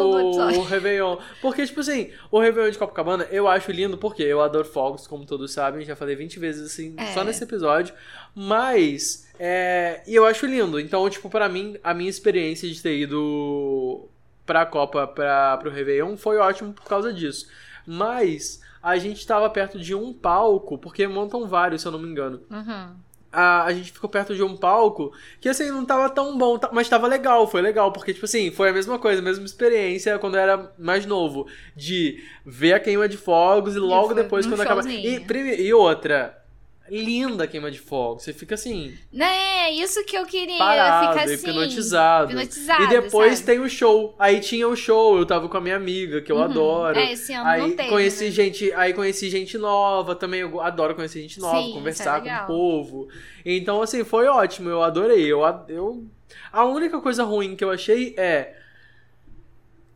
o 0.59 0.63
Réveillon. 0.69 1.17
Porque, 1.41 1.65
tipo 1.65 1.81
assim, 1.81 2.11
o 2.31 2.39
Réveillon 2.39 2.71
de 2.71 2.77
Copacabana 2.77 3.27
eu 3.31 3.49
acho 3.49 3.73
lindo 3.73 3.97
porque 3.97 4.23
eu 4.23 4.43
adoro 4.43 4.67
fogos, 4.67 5.07
como 5.07 5.25
todos 5.25 5.51
sabem. 5.53 5.85
Já 5.87 5.97
falei 5.97 6.15
20 6.15 6.39
vezes 6.39 6.71
assim, 6.71 6.95
É. 6.99 7.07
só 7.15 7.25
nesse 7.25 7.43
episódio. 7.43 7.95
Mas. 8.35 9.27
É, 9.39 10.03
e 10.07 10.15
eu 10.15 10.27
acho 10.27 10.45
lindo. 10.47 10.79
Então, 10.79 11.09
tipo, 11.09 11.31
pra 11.31 11.49
mim, 11.49 11.79
a 11.83 11.95
minha 11.95 12.11
experiência 12.11 12.69
de 12.69 12.83
ter 12.83 12.99
ido 12.99 14.07
pra 14.45 14.67
Copa, 14.67 15.07
pra, 15.07 15.57
pro 15.57 15.71
Réveillon, 15.71 16.17
foi 16.19 16.37
ótimo 16.37 16.73
por 16.75 16.85
causa 16.85 17.13
disso. 17.13 17.49
Mas. 17.87 18.61
A 18.83 18.99
gente 18.99 19.27
tava 19.27 19.51
perto 19.51 19.81
de 19.81 19.97
um 19.97 20.13
palco, 20.13 20.79
porque 20.79 21.09
montam 21.09 21.45
vários, 21.49 21.83
se 21.83 21.89
eu 21.89 21.93
não 21.93 21.99
me 21.99 22.09
engano 22.09 22.41
Uhum. 22.49 22.95
A, 23.33 23.65
a 23.65 23.73
gente 23.73 23.93
ficou 23.93 24.09
perto 24.09 24.35
de 24.35 24.43
um 24.43 24.57
palco 24.57 25.13
que, 25.41 25.49
assim, 25.49 25.71
não 25.71 25.85
tava 25.85 26.09
tão 26.11 26.37
bom, 26.39 26.59
tá- 26.59 26.71
mas 26.73 26.89
tava 26.89 27.07
legal, 27.07 27.47
foi 27.47 27.61
legal, 27.63 27.93
porque, 27.93 28.13
tipo 28.15 28.25
assim, 28.25 28.51
foi 28.51 28.71
a 28.71 28.73
mesma 28.73 28.99
coisa, 28.99 29.21
a 29.21 29.25
mesma 29.25 29.45
experiência 29.45 30.19
quando 30.19 30.35
eu 30.37 30.41
era 30.41 30.73
mais 30.79 31.05
novo, 31.07 31.47
de 31.75 32.23
ver 32.45 32.75
a 32.75 32.81
queima 32.81 33.09
de 33.09 33.17
fogos 33.17 33.75
e 33.77 33.79
logo 33.79 34.15
depois 34.15 34.47
um 34.47 34.51
quando 34.51 34.63
acaba. 34.63 34.83
E, 35.07 35.63
e 35.63 35.75
outra, 35.75 36.43
linda 36.91 37.45
a 37.45 37.47
queima 37.47 37.71
de 37.71 37.79
fogos, 37.79 38.23
você 38.25 38.33
fica 38.33 38.55
assim, 38.55 38.95
Né, 39.13 39.71
isso 39.73 40.05
que 40.05 40.17
eu 40.17 40.25
queria. 40.27 40.59
parado, 40.59 41.09
ficar 41.13 41.25
assim. 41.25 41.35
hipnotizado. 41.35 42.31
hipnotizado, 42.33 42.83
E 42.85 42.87
depois 42.89 43.39
sabe? 43.39 43.47
tem 43.47 43.61
o 43.61 43.69
show. 43.69 44.15
Aí 44.19 44.41
tinha 44.41 44.69
o 44.69 44.77
show, 44.77 45.17
eu 45.19 45.27
tava 45.27 45.49
com 45.49 45.57
a 45.57 45.61
minha 45.61 45.77
amiga, 45.77 46.21
que 46.21 46.31
eu 46.31 46.37
Uhum. 46.37 46.43
adoro. 46.45 46.99
É, 46.99 47.13
esse 47.13 47.33
ano 47.33 47.47
Aí 47.49 47.61
não 47.61 47.71
teve. 47.77 47.89
conheci 47.89 48.25
né? 48.27 48.31
gente, 48.31 48.73
aí 48.73 48.93
conheci 48.93 49.29
gente 49.31 49.59
nova 49.59 50.15
também, 50.15 50.41
eu 50.41 50.61
adoro 50.61 50.95
conhecer 50.95 51.21
gente 51.23 51.41
nova, 51.41 51.61
Sim, 51.61 51.71
é 51.71 51.75
conversar 51.75 52.19
com 52.21 52.25
legal. 52.27 52.45
o 52.45 52.47
povo. 52.47 53.09
Então 53.45 53.83
assim, 53.83 54.05
foi 54.05 54.27
ótimo, 54.27 54.69
eu 54.69 54.83
adorei. 54.83 55.25
Eu, 55.27 55.41
eu 55.69 56.05
a 56.53 56.65
única 56.65 57.01
coisa 57.01 57.25
ruim 57.25 57.55
que 57.57 57.65
eu 57.65 57.71
achei 57.71 58.15
é 58.17 58.55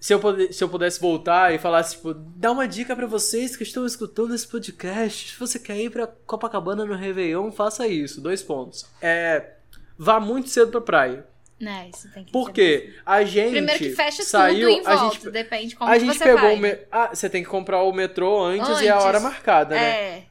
se 0.01 0.15
eu, 0.15 0.21
se 0.51 0.65
eu 0.65 0.69
pudesse 0.69 0.99
voltar 0.99 1.55
e 1.55 1.59
falasse, 1.59 1.97
tipo, 1.97 2.15
dá 2.15 2.51
uma 2.51 2.67
dica 2.67 2.97
pra 2.97 3.07
vocês 3.07 3.55
que 3.55 3.63
estão 3.63 3.85
escutando 3.85 4.35
esse 4.35 4.49
podcast. 4.49 5.33
Se 5.33 5.39
você 5.39 5.59
quer 5.59 5.77
ir 5.77 5.91
pra 5.91 6.07
Copacabana 6.07 6.87
no 6.87 6.95
Réveillon, 6.95 7.53
faça 7.53 7.87
isso. 7.87 8.21
Dois 8.21 8.43
pontos. 8.43 8.87
É. 9.03 9.51
Vá 9.99 10.19
muito 10.19 10.49
cedo 10.49 10.71
pra 10.71 10.81
praia. 10.81 11.27
Né, 11.61 11.91
isso 11.95 12.11
tem 12.15 12.25
que 12.25 12.33
Por 12.33 12.47
ser 12.47 12.53
quê? 12.53 12.95
A 13.05 13.23
gente. 13.23 13.51
Primeiro 13.51 13.79
que 13.79 13.91
fecha 13.91 14.23
saiu, 14.23 14.71
tudo 14.71 14.81
em 14.81 14.87
a 14.87 14.97
volta, 14.97 15.15
gente, 15.15 15.31
depende 15.31 15.67
de 15.69 15.77
como 15.77 15.91
a 15.91 15.99
gente 15.99 16.17
você 16.17 16.25
pegou 16.25 16.41
vai. 16.41 16.55
o. 16.55 16.59
Me... 16.59 16.79
Ah, 16.91 17.11
você 17.15 17.29
tem 17.29 17.43
que 17.43 17.51
comprar 17.51 17.83
o 17.83 17.93
metrô 17.93 18.43
antes, 18.43 18.81
e 18.81 18.89
a 18.89 18.95
Antes. 18.95 19.05
hora 19.05 19.21
marcada, 19.21 19.75
né? 19.75 19.83
É, 19.83 20.23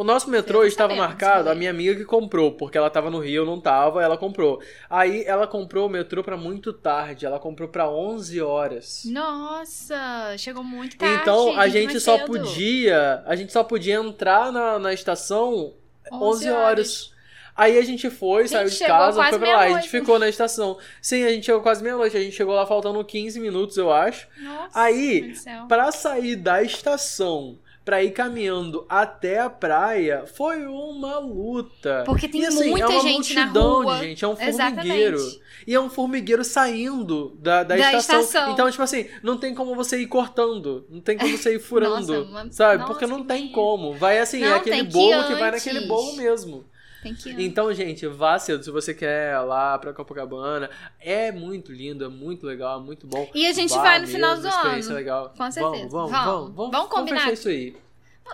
O 0.00 0.04
nosso 0.04 0.30
metrô 0.30 0.64
estava 0.64 0.94
marcado, 0.96 1.50
a 1.50 1.54
minha 1.54 1.68
amiga 1.68 1.94
que 1.94 2.06
comprou, 2.06 2.52
porque 2.52 2.78
ela 2.78 2.88
tava 2.88 3.10
no 3.10 3.18
Rio, 3.18 3.42
eu 3.42 3.44
não 3.44 3.60
tava, 3.60 4.02
ela 4.02 4.16
comprou. 4.16 4.58
Aí 4.88 5.22
ela 5.26 5.46
comprou 5.46 5.86
o 5.86 5.90
metrô 5.90 6.24
pra 6.24 6.38
muito 6.38 6.72
tarde, 6.72 7.26
ela 7.26 7.38
comprou 7.38 7.68
pra 7.68 7.86
11 7.86 8.40
horas. 8.40 9.02
nossa, 9.04 10.34
chegou 10.38 10.64
muito 10.64 10.96
tarde. 10.96 11.20
então 11.20 11.60
a 11.60 11.68
gente 11.68 12.00
só 12.00 12.16
cedo. 12.16 12.28
podia, 12.28 13.22
a 13.26 13.36
gente 13.36 13.52
só 13.52 13.62
podia 13.62 13.96
entrar 13.96 14.50
na, 14.50 14.78
na 14.78 14.94
estação 14.94 15.74
11 16.10 16.50
horas. 16.50 17.12
Aí 17.54 17.76
a 17.76 17.82
gente 17.82 18.08
foi, 18.08 18.44
Gente, 18.44 18.52
saiu 18.52 18.70
de 18.70 18.78
casa, 18.78 19.22
foi 19.22 19.38
pra 19.38 19.52
lá. 19.52 19.62
A 19.64 19.68
gente 19.68 19.90
ficou 19.90 20.18
na 20.18 20.30
estação. 20.30 20.78
Sim, 21.02 21.24
a 21.24 21.28
gente 21.28 21.44
chegou 21.44 21.60
quase 21.60 21.82
meia-noite. 21.82 22.16
A 22.16 22.20
gente 22.20 22.34
chegou 22.34 22.54
lá 22.54 22.64
faltando 22.64 23.04
15 23.04 23.38
minutos, 23.38 23.76
eu 23.76 23.92
acho. 23.92 24.26
Nossa, 24.38 24.80
Aí. 24.80 25.34
Pra 25.68 25.92
sair 25.92 26.36
da 26.36 26.62
estação 26.62 27.58
pra 27.84 28.02
ir 28.02 28.10
caminhando 28.12 28.84
até 28.88 29.40
a 29.40 29.50
praia 29.50 30.24
foi 30.26 30.64
uma 30.66 31.18
luta. 31.18 32.02
Porque 32.06 32.28
tem 32.28 32.42
e, 32.42 32.46
assim, 32.46 32.70
muita 32.70 32.86
é 32.86 32.88
uma 32.88 33.00
gente 33.02 33.34
na 33.34 33.40
multidão 33.46 33.82
rua. 33.82 33.94
de 33.98 34.00
gente, 34.08 34.24
é 34.24 34.28
um 34.28 34.32
Exatamente. 34.32 34.76
formigueiro. 34.86 35.18
E 35.66 35.74
é 35.74 35.80
um 35.80 35.90
formigueiro 35.90 36.44
saindo 36.44 37.36
da, 37.38 37.62
da, 37.62 37.76
Da 37.76 37.92
estação. 37.92 38.20
estação. 38.20 38.52
Então, 38.52 38.70
tipo 38.70 38.82
assim, 38.82 39.06
não 39.22 39.36
tem 39.36 39.54
como 39.54 39.74
você 39.74 39.98
ir 40.00 40.06
cortando, 40.06 40.86
não 40.88 41.00
tem 41.00 41.16
como 41.18 41.36
você 41.36 41.54
ir 41.54 41.58
furando, 41.60 42.24
Nossa, 42.26 42.50
sabe? 42.52 42.78
nossa, 42.78 42.92
Porque 42.92 43.06
não 43.06 43.22
que 43.22 43.28
tem 43.28 43.48
como. 43.52 43.94
Vai 43.94 44.18
assim, 44.18 44.42
é 44.42 44.48
Não, 44.48 44.56
aquele 44.56 44.76
tem 44.76 44.86
que 44.86 44.92
bolo 44.92 45.12
ir 45.22 45.26
que 45.26 45.34
vai 45.34 45.50
naquele 45.50 45.80
bolo 45.86 46.16
mesmo. 46.16 46.64
Ir. 47.04 47.40
Então, 47.40 47.72
gente, 47.72 48.06
vá 48.06 48.38
cedo. 48.38 48.62
Se 48.62 48.70
você 48.70 48.92
quer 48.92 49.32
ir 49.34 49.44
lá 49.44 49.78
pra 49.78 49.92
Copacabana, 49.92 50.68
é 51.00 51.32
muito 51.32 51.72
lindo, 51.72 52.04
é 52.04 52.08
muito 52.08 52.46
legal, 52.46 52.78
é 52.80 52.82
muito 52.82 53.06
bom. 53.06 53.28
E 53.34 53.46
a 53.46 53.52
gente 53.52 53.70
Vá 53.70 53.82
vai 53.82 53.94
no 53.98 54.06
mesmo, 54.06 54.14
final 54.16 54.36
do 54.36 54.46
ano. 54.48 54.94
legal. 54.94 55.34
Com 55.36 55.50
certeza. 55.50 55.88
Vamos, 55.88 55.92
vamos, 55.92 56.10
Vamos. 56.10 56.24
vamos, 56.26 56.54
vamos, 56.56 56.72
Vamos 56.72 56.88
combinar. 56.90 57.20
fechar 57.20 57.32
isso 57.32 57.48
aí. 57.48 57.76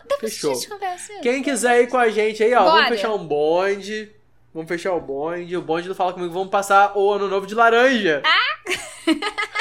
Depois 0.08 0.32
fechou. 0.34 0.50
a 0.50 0.54
gente 0.54 0.68
conversa. 0.68 1.12
Quem 1.22 1.42
quiser 1.42 1.82
ir 1.82 1.86
com 1.88 1.96
a 1.96 2.08
gente 2.10 2.42
aí, 2.42 2.52
ó, 2.54 2.64
Bora. 2.64 2.70
vamos 2.72 2.88
fechar 2.88 3.14
um 3.14 3.26
bonde. 3.26 4.12
Vamos 4.52 4.68
fechar 4.68 4.92
o 4.94 5.00
bonde. 5.00 5.56
O 5.56 5.62
bonde 5.62 5.88
não 5.88 5.94
fala 5.94 6.12
comigo, 6.12 6.32
vamos 6.32 6.50
passar 6.50 6.96
o 6.96 7.12
ano 7.12 7.28
novo 7.28 7.46
de 7.46 7.54
laranja. 7.54 8.22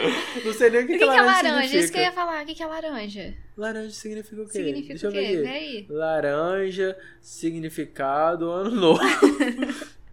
não 0.44 0.52
sei 0.54 0.70
nem 0.70 0.80
o 0.80 0.84
O 0.84 0.86
que, 0.86 0.92
que, 0.94 0.98
que, 0.98 1.04
que 1.04 1.04
é 1.04 1.06
laranja 1.22 1.26
laranja? 1.48 1.68
significa. 1.68 1.78
Isso 1.84 1.92
que 1.92 1.98
eu 1.98 2.02
ia 2.02 2.12
falar. 2.12 2.42
O 2.42 2.46
que, 2.46 2.54
que 2.54 2.62
é 2.62 2.66
laranja? 2.66 3.34
Laranja 3.56 3.90
significa 3.90 4.42
o 4.42 4.46
quê? 4.46 4.52
Significa 4.52 4.88
Deixa 4.94 5.08
o 5.08 5.12
quê? 5.12 5.86
Laranja, 5.88 6.96
significado, 7.20 8.50
ano 8.50 8.70
novo. 8.80 9.00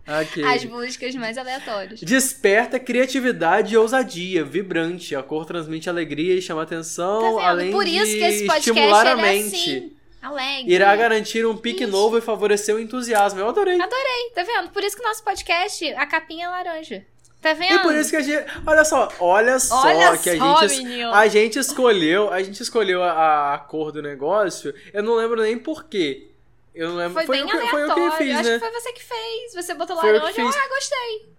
aqui. 0.05 0.43
As 0.43 0.63
buscas 0.65 1.15
mais 1.15 1.37
aleatórias. 1.37 1.99
Desperta 2.01 2.79
criatividade 2.79 3.73
e 3.73 3.77
ousadia, 3.77 4.43
vibrante. 4.43 5.15
A 5.15 5.23
cor 5.23 5.45
transmite 5.45 5.89
alegria 5.89 6.33
e 6.35 6.41
chama 6.41 6.63
atenção, 6.63 7.37
Tá 7.37 7.49
além 7.49 7.71
Por 7.71 7.87
isso 7.87 8.05
de 8.11 8.17
que 8.17 8.23
esse 8.23 8.45
podcast 8.45 8.69
estimular 8.69 9.07
a 9.07 9.11
é 9.11 9.15
mente. 9.15 9.55
assim. 9.55 9.93
Alegre. 10.19 10.73
Irá 10.73 10.95
garantir 10.95 11.45
um 11.45 11.55
pique 11.55 11.83
Isso. 11.83 11.91
novo 11.91 12.17
e 12.17 12.21
favorecer 12.21 12.75
o 12.75 12.79
entusiasmo. 12.79 13.39
Eu 13.39 13.47
adorei. 13.49 13.79
Adorei, 13.79 14.31
tá 14.33 14.43
vendo? 14.43 14.71
Por 14.71 14.83
isso 14.83 14.95
que 14.97 15.01
o 15.01 15.05
nosso 15.07 15.23
podcast, 15.23 15.85
a 15.93 16.05
capinha 16.07 16.47
é 16.47 16.49
laranja. 16.49 17.05
Tá 17.41 17.53
vendo? 17.53 17.75
E 17.75 17.79
por 17.79 17.95
isso 17.95 18.09
que 18.09 18.15
a 18.15 18.21
gente. 18.21 18.45
Olha 18.65 18.83
só, 18.83 19.09
olha 19.19 19.59
só 19.59 19.85
Olha 19.85 20.17
que 20.17 20.29
a 20.31 20.37
só, 20.37 20.67
gente. 20.67 20.83
menino. 20.83 21.13
A 21.13 21.27
gente 21.27 21.59
escolheu. 21.59 22.31
A 22.33 22.41
gente 22.41 22.61
escolheu 22.61 23.03
a, 23.03 23.53
a 23.53 23.57
cor 23.59 23.91
do 23.91 24.01
negócio. 24.01 24.73
Eu 24.91 25.03
não 25.03 25.15
lembro 25.15 25.41
nem 25.41 25.57
por 25.57 25.85
quê. 25.85 26.31
Eu 26.73 26.89
não 26.89 26.95
lembro. 26.97 27.13
Foi, 27.13 27.27
bem 27.27 27.43
o 27.43 27.47
que, 27.47 27.55
aleatório. 27.55 27.87
foi 27.87 28.05
eu 28.05 28.11
que 28.11 28.17
fiz, 28.17 28.35
Acho 28.35 28.49
né? 28.49 28.53
que 28.55 28.59
foi 28.59 28.81
você 28.81 28.93
que 28.93 29.03
fez. 29.03 29.53
Você 29.53 29.73
botou 29.73 29.97
Foi 29.97 30.09
eu 30.09 30.13
laranja. 30.15 30.33
fiz. 30.33 30.55
Ah, 30.55 30.67
gostei. 30.67 31.37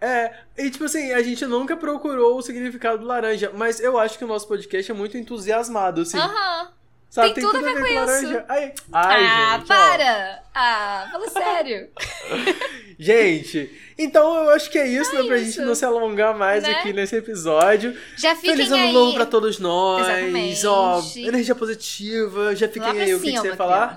É, 0.00 0.34
e 0.58 0.70
tipo 0.70 0.84
assim, 0.84 1.12
a 1.12 1.22
gente 1.22 1.46
nunca 1.46 1.76
procurou 1.76 2.36
o 2.36 2.42
significado 2.42 2.98
do 2.98 3.06
laranja, 3.06 3.50
mas 3.54 3.80
eu 3.80 3.98
acho 3.98 4.18
que 4.18 4.24
o 4.24 4.28
nosso 4.28 4.46
podcast 4.46 4.90
é 4.90 4.94
muito 4.94 5.16
entusiasmado, 5.16 6.02
assim. 6.02 6.18
Aham. 6.18 6.70
Sabe, 7.08 7.32
tem 7.32 7.44
tudo 7.44 7.58
a 7.58 7.72
ver 7.72 7.74
com 7.74 7.94
laranja. 7.94 8.44
Ai, 8.48 8.74
ai, 8.92 9.24
ah, 9.24 9.52
gente, 9.58 9.62
ó. 9.62 9.66
para! 9.66 10.42
Ah, 10.54 11.08
fala 11.12 11.30
sério. 11.30 11.88
Gente, 12.98 13.70
então 13.98 14.44
eu 14.44 14.50
acho 14.50 14.70
que 14.70 14.78
é 14.78 14.88
isso, 14.88 15.14
né? 15.14 15.22
Pra 15.24 15.36
isso. 15.36 15.52
gente 15.56 15.60
não 15.66 15.74
se 15.74 15.84
alongar 15.84 16.36
mais 16.36 16.62
Né? 16.62 16.70
aqui 16.70 16.92
nesse 16.92 17.14
episódio. 17.16 17.94
Já 18.16 18.34
fiquem 18.34 18.52
Feliz 18.56 18.72
ano 18.72 18.82
aí. 18.84 18.92
novo 18.92 19.14
pra 19.14 19.26
todos 19.26 19.58
nós. 19.58 20.06
Exatamente. 20.08 20.66
Ó, 20.66 21.02
energia 21.16 21.54
positiva. 21.54 22.56
Já 22.56 22.68
fiquem 22.68 22.82
Lá 22.82 23.02
aí, 23.02 23.14
o 23.14 23.18
que, 23.20 23.24
que 23.24 23.30
cima, 23.32 23.42
você 23.42 23.48
ia 23.48 23.56
falar? 23.56 23.96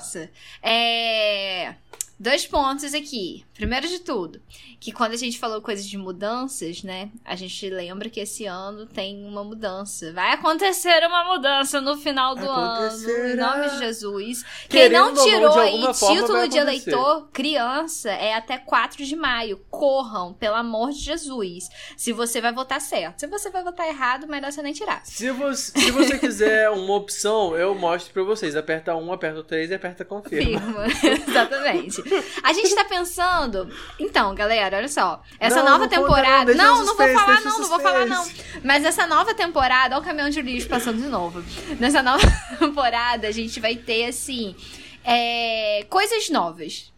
É... 0.61 1.73
Dois 2.19 2.45
pontos 2.45 2.93
aqui. 2.93 3.45
Primeiro 3.53 3.87
de 3.87 3.99
tudo, 3.99 4.41
que 4.77 4.91
quando 4.91 5.13
a 5.13 5.17
gente 5.17 5.39
falou 5.39 5.61
coisas 5.61 5.85
de 5.85 5.97
mudanças, 5.97 6.83
né? 6.83 7.09
A 7.23 7.33
gente 7.33 7.69
lembra 7.69 8.09
que 8.09 8.19
esse 8.19 8.45
ano 8.45 8.85
tem 8.85 9.23
uma 9.25 9.41
mudança. 9.41 10.11
Vai 10.11 10.33
acontecer 10.33 11.01
uma 11.07 11.23
mudança 11.23 11.79
no 11.79 11.95
final 11.95 12.35
do 12.35 12.49
ano, 12.49 12.97
em 13.09 13.35
nome 13.37 13.69
de 13.69 13.77
Jesus. 13.79 14.43
Quem 14.67 14.81
Querendo 14.81 14.95
não 14.95 15.09
ou 15.09 15.15
não, 15.15 15.23
tirou 15.23 15.53
de 15.53 15.59
aí 15.59 15.93
título 15.93 16.47
de 16.49 16.57
eleitor, 16.57 17.29
criança, 17.31 18.09
é 18.09 18.33
até 18.33 18.57
4 18.57 19.05
de 19.05 19.15
maio. 19.15 19.57
Corram, 19.69 20.33
pelo 20.33 20.55
amor 20.55 20.91
de 20.91 20.99
Jesus. 20.99 21.69
Se 21.95 22.11
você 22.11 22.41
vai 22.41 22.53
votar 22.53 22.81
certo. 22.81 23.19
Se 23.19 23.27
você 23.27 23.49
vai 23.49 23.63
votar 23.63 23.87
errado, 23.87 24.27
melhor 24.27 24.51
você 24.51 24.61
nem 24.61 24.73
tirar. 24.73 25.05
Se 25.05 25.31
você, 25.31 25.79
se 25.79 25.91
você 25.91 26.17
quiser 26.17 26.69
uma 26.71 26.95
opção, 26.95 27.55
eu 27.55 27.73
mostro 27.75 28.11
pra 28.11 28.23
vocês. 28.23 28.57
Aperta 28.57 28.93
um, 28.93 29.13
aperta 29.13 29.39
o 29.39 29.43
três 29.43 29.71
e 29.71 29.73
aperta 29.73 30.03
confirma. 30.03 30.59
Firma, 30.59 30.85
exatamente. 31.29 32.08
A 32.43 32.53
gente 32.53 32.73
tá 32.75 32.85
pensando. 32.85 33.69
Então, 33.99 34.33
galera, 34.35 34.77
olha 34.77 34.87
só. 34.87 35.21
Essa 35.39 35.57
Não, 35.57 35.65
nova 35.71 35.79
não 35.79 35.87
temporada. 35.89 36.53
não, 36.53 36.63
Não, 36.63 36.85
não 36.85 36.95
vou 36.95 36.95
suspense, 36.95 37.13
falar, 37.13 37.41
não, 37.41 37.59
não 37.59 37.67
vou 37.69 37.79
falar, 37.79 38.05
não. 38.05 38.23
suspense. 38.23 38.59
Mas 38.63 38.83
essa 38.85 39.07
nova 39.07 39.33
temporada, 39.33 39.95
olha 39.95 40.01
o 40.01 40.05
caminhão 40.05 40.29
de 40.29 40.41
lixo 40.41 40.67
passando 40.67 41.01
de 41.01 41.07
novo. 41.07 41.43
Nessa 41.79 42.01
nova 42.03 42.23
temporada, 42.59 43.27
a 43.27 43.31
gente 43.31 43.59
vai 43.59 43.75
ter, 43.75 44.05
assim. 44.05 44.55
é, 45.03 45.85
coisas 45.89 46.29
novas. 46.29 46.91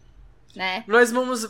Né? 0.54 0.84
Nós 0.86 1.10
vamos. 1.10 1.44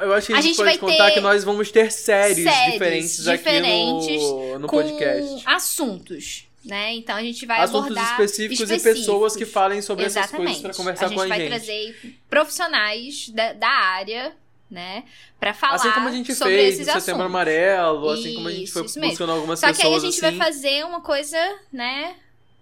Eu 0.00 0.14
acho 0.14 0.28
que 0.28 0.32
a 0.32 0.38
A 0.38 0.40
gente, 0.40 0.54
gente 0.54 0.56
pode 0.56 0.68
vai 0.70 0.78
contar 0.78 1.10
que 1.10 1.20
nós 1.20 1.44
vamos 1.44 1.70
ter 1.70 1.92
séries, 1.92 2.42
séries 2.42 2.72
diferentes, 2.72 3.22
diferentes 3.24 4.06
aqui 4.06 4.18
no, 4.18 4.58
no 4.60 4.66
com 4.66 4.76
podcast. 4.78 5.42
assuntos. 5.44 6.45
Né? 6.66 6.94
Então 6.94 7.16
a 7.16 7.22
gente 7.22 7.46
vai 7.46 7.60
Assuntos 7.60 7.92
abordar 7.92 8.20
específicos, 8.20 8.70
e 8.70 8.80
pessoas 8.80 9.36
que 9.36 9.46
falem 9.46 9.80
sobre 9.80 10.04
essas 10.04 10.30
coisas 10.30 10.58
pra 10.58 10.74
conversar 10.74 11.06
a 11.06 11.08
gente 11.08 11.16
com 11.16 11.22
a 11.22 11.28
vai 11.28 11.38
gente. 11.38 11.48
trazer 11.48 12.18
profissionais 12.28 13.28
da, 13.28 13.52
da 13.52 13.68
área, 13.68 14.34
né? 14.70 15.04
Pra 15.38 15.54
falar 15.54 15.76
Assim 15.76 15.90
como 15.92 16.08
a 16.08 16.12
gente 16.12 16.34
sobre 16.34 16.54
fez 16.56 16.74
esses 16.80 16.92
no 16.92 17.00
Setembro. 17.00 17.22
Amarelo, 17.22 18.10
assim 18.10 18.34
como 18.34 18.48
a 18.48 18.50
gente 18.50 18.64
Isso, 18.64 18.72
foi 18.72 18.84
isso 18.86 19.00
buscando 19.00 19.32
algumas 19.32 19.60
Só 19.60 19.68
que 19.68 19.74
pessoas 19.74 19.92
aí 19.94 20.08
a 20.08 20.10
gente 20.10 20.24
assim. 20.24 20.36
vai 20.38 20.46
fazer 20.46 20.84
uma 20.84 21.00
coisa, 21.00 21.38
né? 21.72 22.16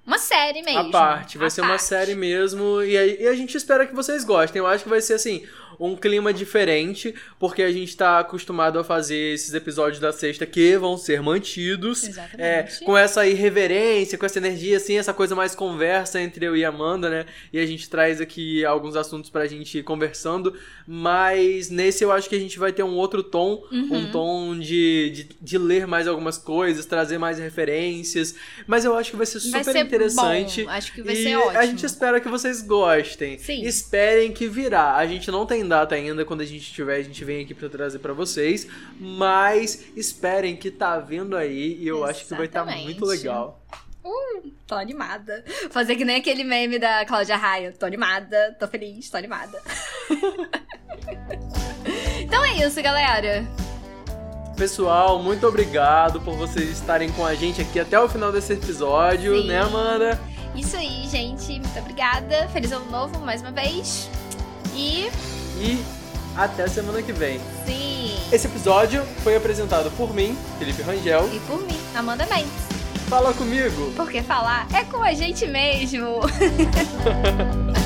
Uma 0.07 0.19
série 0.19 0.63
mesmo. 0.63 0.81
A 0.81 0.91
parte, 0.91 1.39
vai 1.39 1.47
A 1.47 1.51
ser 1.51 1.61
uma 1.63 1.69
parte. 1.71 1.85
série 1.85 2.15
mesmo. 2.15 2.83
E, 2.83 2.97
aí, 2.97 3.17
e 3.23 3.27
a 3.27 3.35
gente 3.35 3.57
espera 3.57 3.87
que 3.87 3.95
vocês 3.95 4.25
gostem. 4.25 4.61
Eu 4.61 4.67
acho 4.67 4.85
que 4.85 4.91
vai 4.91 5.01
ser 5.01 5.15
assim, 5.15 5.43
um 5.81 5.97
clima 5.97 6.33
diferente, 6.33 7.15
porque 7.39 7.63
a 7.63 7.73
gente 7.73 7.97
tá 7.97 8.19
acostumado 8.21 8.79
a 8.79 8.85
fazer 8.85 9.17
esses 9.35 9.55
episódios 9.55 9.99
da 10.01 10.13
sexta 10.13 10.45
que 10.47 10.77
vão 10.77 10.97
ser 10.99 11.23
mantidos. 11.23 12.05
É, 12.05 12.09
Exatamente. 12.61 12.85
com 12.85 12.97
essa 12.97 13.27
irreverência, 13.27 14.19
com 14.19 14.27
essa 14.27 14.39
energia, 14.39 14.77
assim, 14.77 14.99
essa 14.99 15.13
coisa 15.15 15.35
mais 15.35 15.55
conversa 15.55 16.21
entre 16.21 16.45
eu 16.47 16.55
e 16.57 16.65
a 16.65 16.69
Amanda, 16.69 17.09
né? 17.09 17.27
E 17.53 17.59
a 17.59 17.65
gente 17.67 17.89
traz 17.89 18.21
aqui 18.21 18.65
alguns 18.65 18.97
assuntos 18.97 19.31
pra 19.31 19.47
gente 19.47 19.79
ir 19.79 19.83
conversando. 19.83 20.55
Mas 20.87 21.71
nesse 21.71 22.05
eu 22.05 22.13
acho 22.13 22.29
que 22.29 22.37
a 22.37 22.39
gente 22.39 22.59
vai 22.59 22.73
ter 22.73 22.83
um 22.83 22.95
outro 22.95 23.23
tom, 23.23 23.65
Uhum. 23.73 23.89
um 23.97 24.11
tom 24.13 24.59
de, 24.59 25.11
de, 25.11 25.29
de 25.41 25.59
ler 25.59 25.87
mais 25.87 26.07
algumas 26.07 26.37
coisas, 26.39 26.85
trazer 26.87 27.19
mais 27.19 27.39
referências. 27.39 28.35
Mas 28.67 28.85
eu 28.85 28.95
acho 28.95 29.11
que 29.11 29.17
vai 29.17 29.27
ser 29.27 29.41
super 29.41 29.53
vai 29.53 29.65
ser 29.65 29.73
interessante. 29.95 30.65
Bom. 30.65 30.71
Acho 30.71 30.93
que 30.93 31.03
vai 31.03 31.17
ser 31.17 31.37
ótimo. 31.37 31.59
a 31.59 31.67
gente 31.67 31.87
espera 31.87 32.21
que 32.21 32.29
vocês 32.29 32.63
gostem. 32.63 33.39
Sim. 33.39 33.63
Esperem 33.63 34.33
que 34.33 34.49
virá. 34.49 34.97
A 34.97 35.07
gente 35.07 35.31
não 35.31 35.47
tem 35.47 35.67
data 35.67 35.95
ainda, 35.95 36.25
quando 36.25 36.41
a 36.41 36.47
gente 36.47 36.73
tiver, 36.73 36.97
a 36.97 37.03
gente 37.03 37.25
vem 37.25 37.45
aqui 37.45 37.55
pra 37.55 37.69
trazer 37.69 37.99
pra 37.99 38.13
vocês. 38.13 38.67
Mas 38.99 39.85
esperem 39.97 40.57
que 40.57 40.71
tá 40.71 40.99
vindo 40.99 41.37
aí 41.37 41.79
e 41.81 41.87
eu 41.87 42.05
acho 42.05 42.27
que 42.27 42.35
vai 42.35 42.47
estar 42.47 42.63
Exatamente. 42.63 42.85
muito 42.85 43.05
legal. 43.05 43.61
Tô 44.67 44.75
animada. 44.75 45.45
Fazer 45.71 45.97
que 45.97 46.05
nem 46.05 46.17
aquele 46.17 46.43
meme 46.43 46.79
da 46.79 47.05
Cláudia 47.05 47.37
Raia. 47.37 47.73
Tô 47.73 47.87
animada, 47.87 48.57
tô 48.59 48.67
feliz, 48.67 49.09
tô 49.11 49.17
animada. 49.17 49.61
então 52.21 52.45
é 52.45 52.67
isso, 52.67 52.83
galera. 52.83 53.47
Pessoal, 54.57 55.21
muito 55.21 55.47
obrigado 55.47 56.21
por 56.21 56.37
vocês 56.37 56.71
estarem 56.71 57.11
com 57.11 57.27
a 57.27 57.35
gente 57.35 57.61
aqui 57.61 57.81
até 57.81 57.99
o 57.99 58.09
final 58.09 58.31
desse 58.31 58.53
episódio, 58.53 59.41
Sim. 59.43 59.49
né, 59.49 59.61
Amanda? 59.61 60.21
Isso 60.55 60.77
aí, 60.77 61.09
gente. 61.11 61.59
Muito 61.59 61.79
obrigada. 61.79 62.49
Feliz 62.53 62.71
ano 62.71 62.89
novo 62.91 63.19
mais 63.21 63.41
uma 63.41 63.51
vez. 63.51 64.09
E 64.73 65.11
E 65.59 65.85
até 66.37 66.69
semana 66.69 67.03
que 67.03 67.13
vem. 67.13 67.41
sim. 67.67 68.13
Esse 68.33 68.47
episódio 68.47 69.05
foi 69.23 69.37
apresentado 69.37 69.91
por 69.93 70.13
mim, 70.15 70.37
Felipe 70.59 70.83
Rangel. 70.83 71.29
E 71.33 71.39
por 71.41 71.61
mim, 71.61 71.79
Amanda 71.95 72.27
Mendes. 72.27 72.51
Fala 73.09 73.33
comigo! 73.35 73.93
Porque 73.95 74.23
falar 74.23 74.67
é 74.73 74.83
com 74.85 75.03
a 75.03 75.13
gente 75.13 75.47
mesmo. 75.47 76.21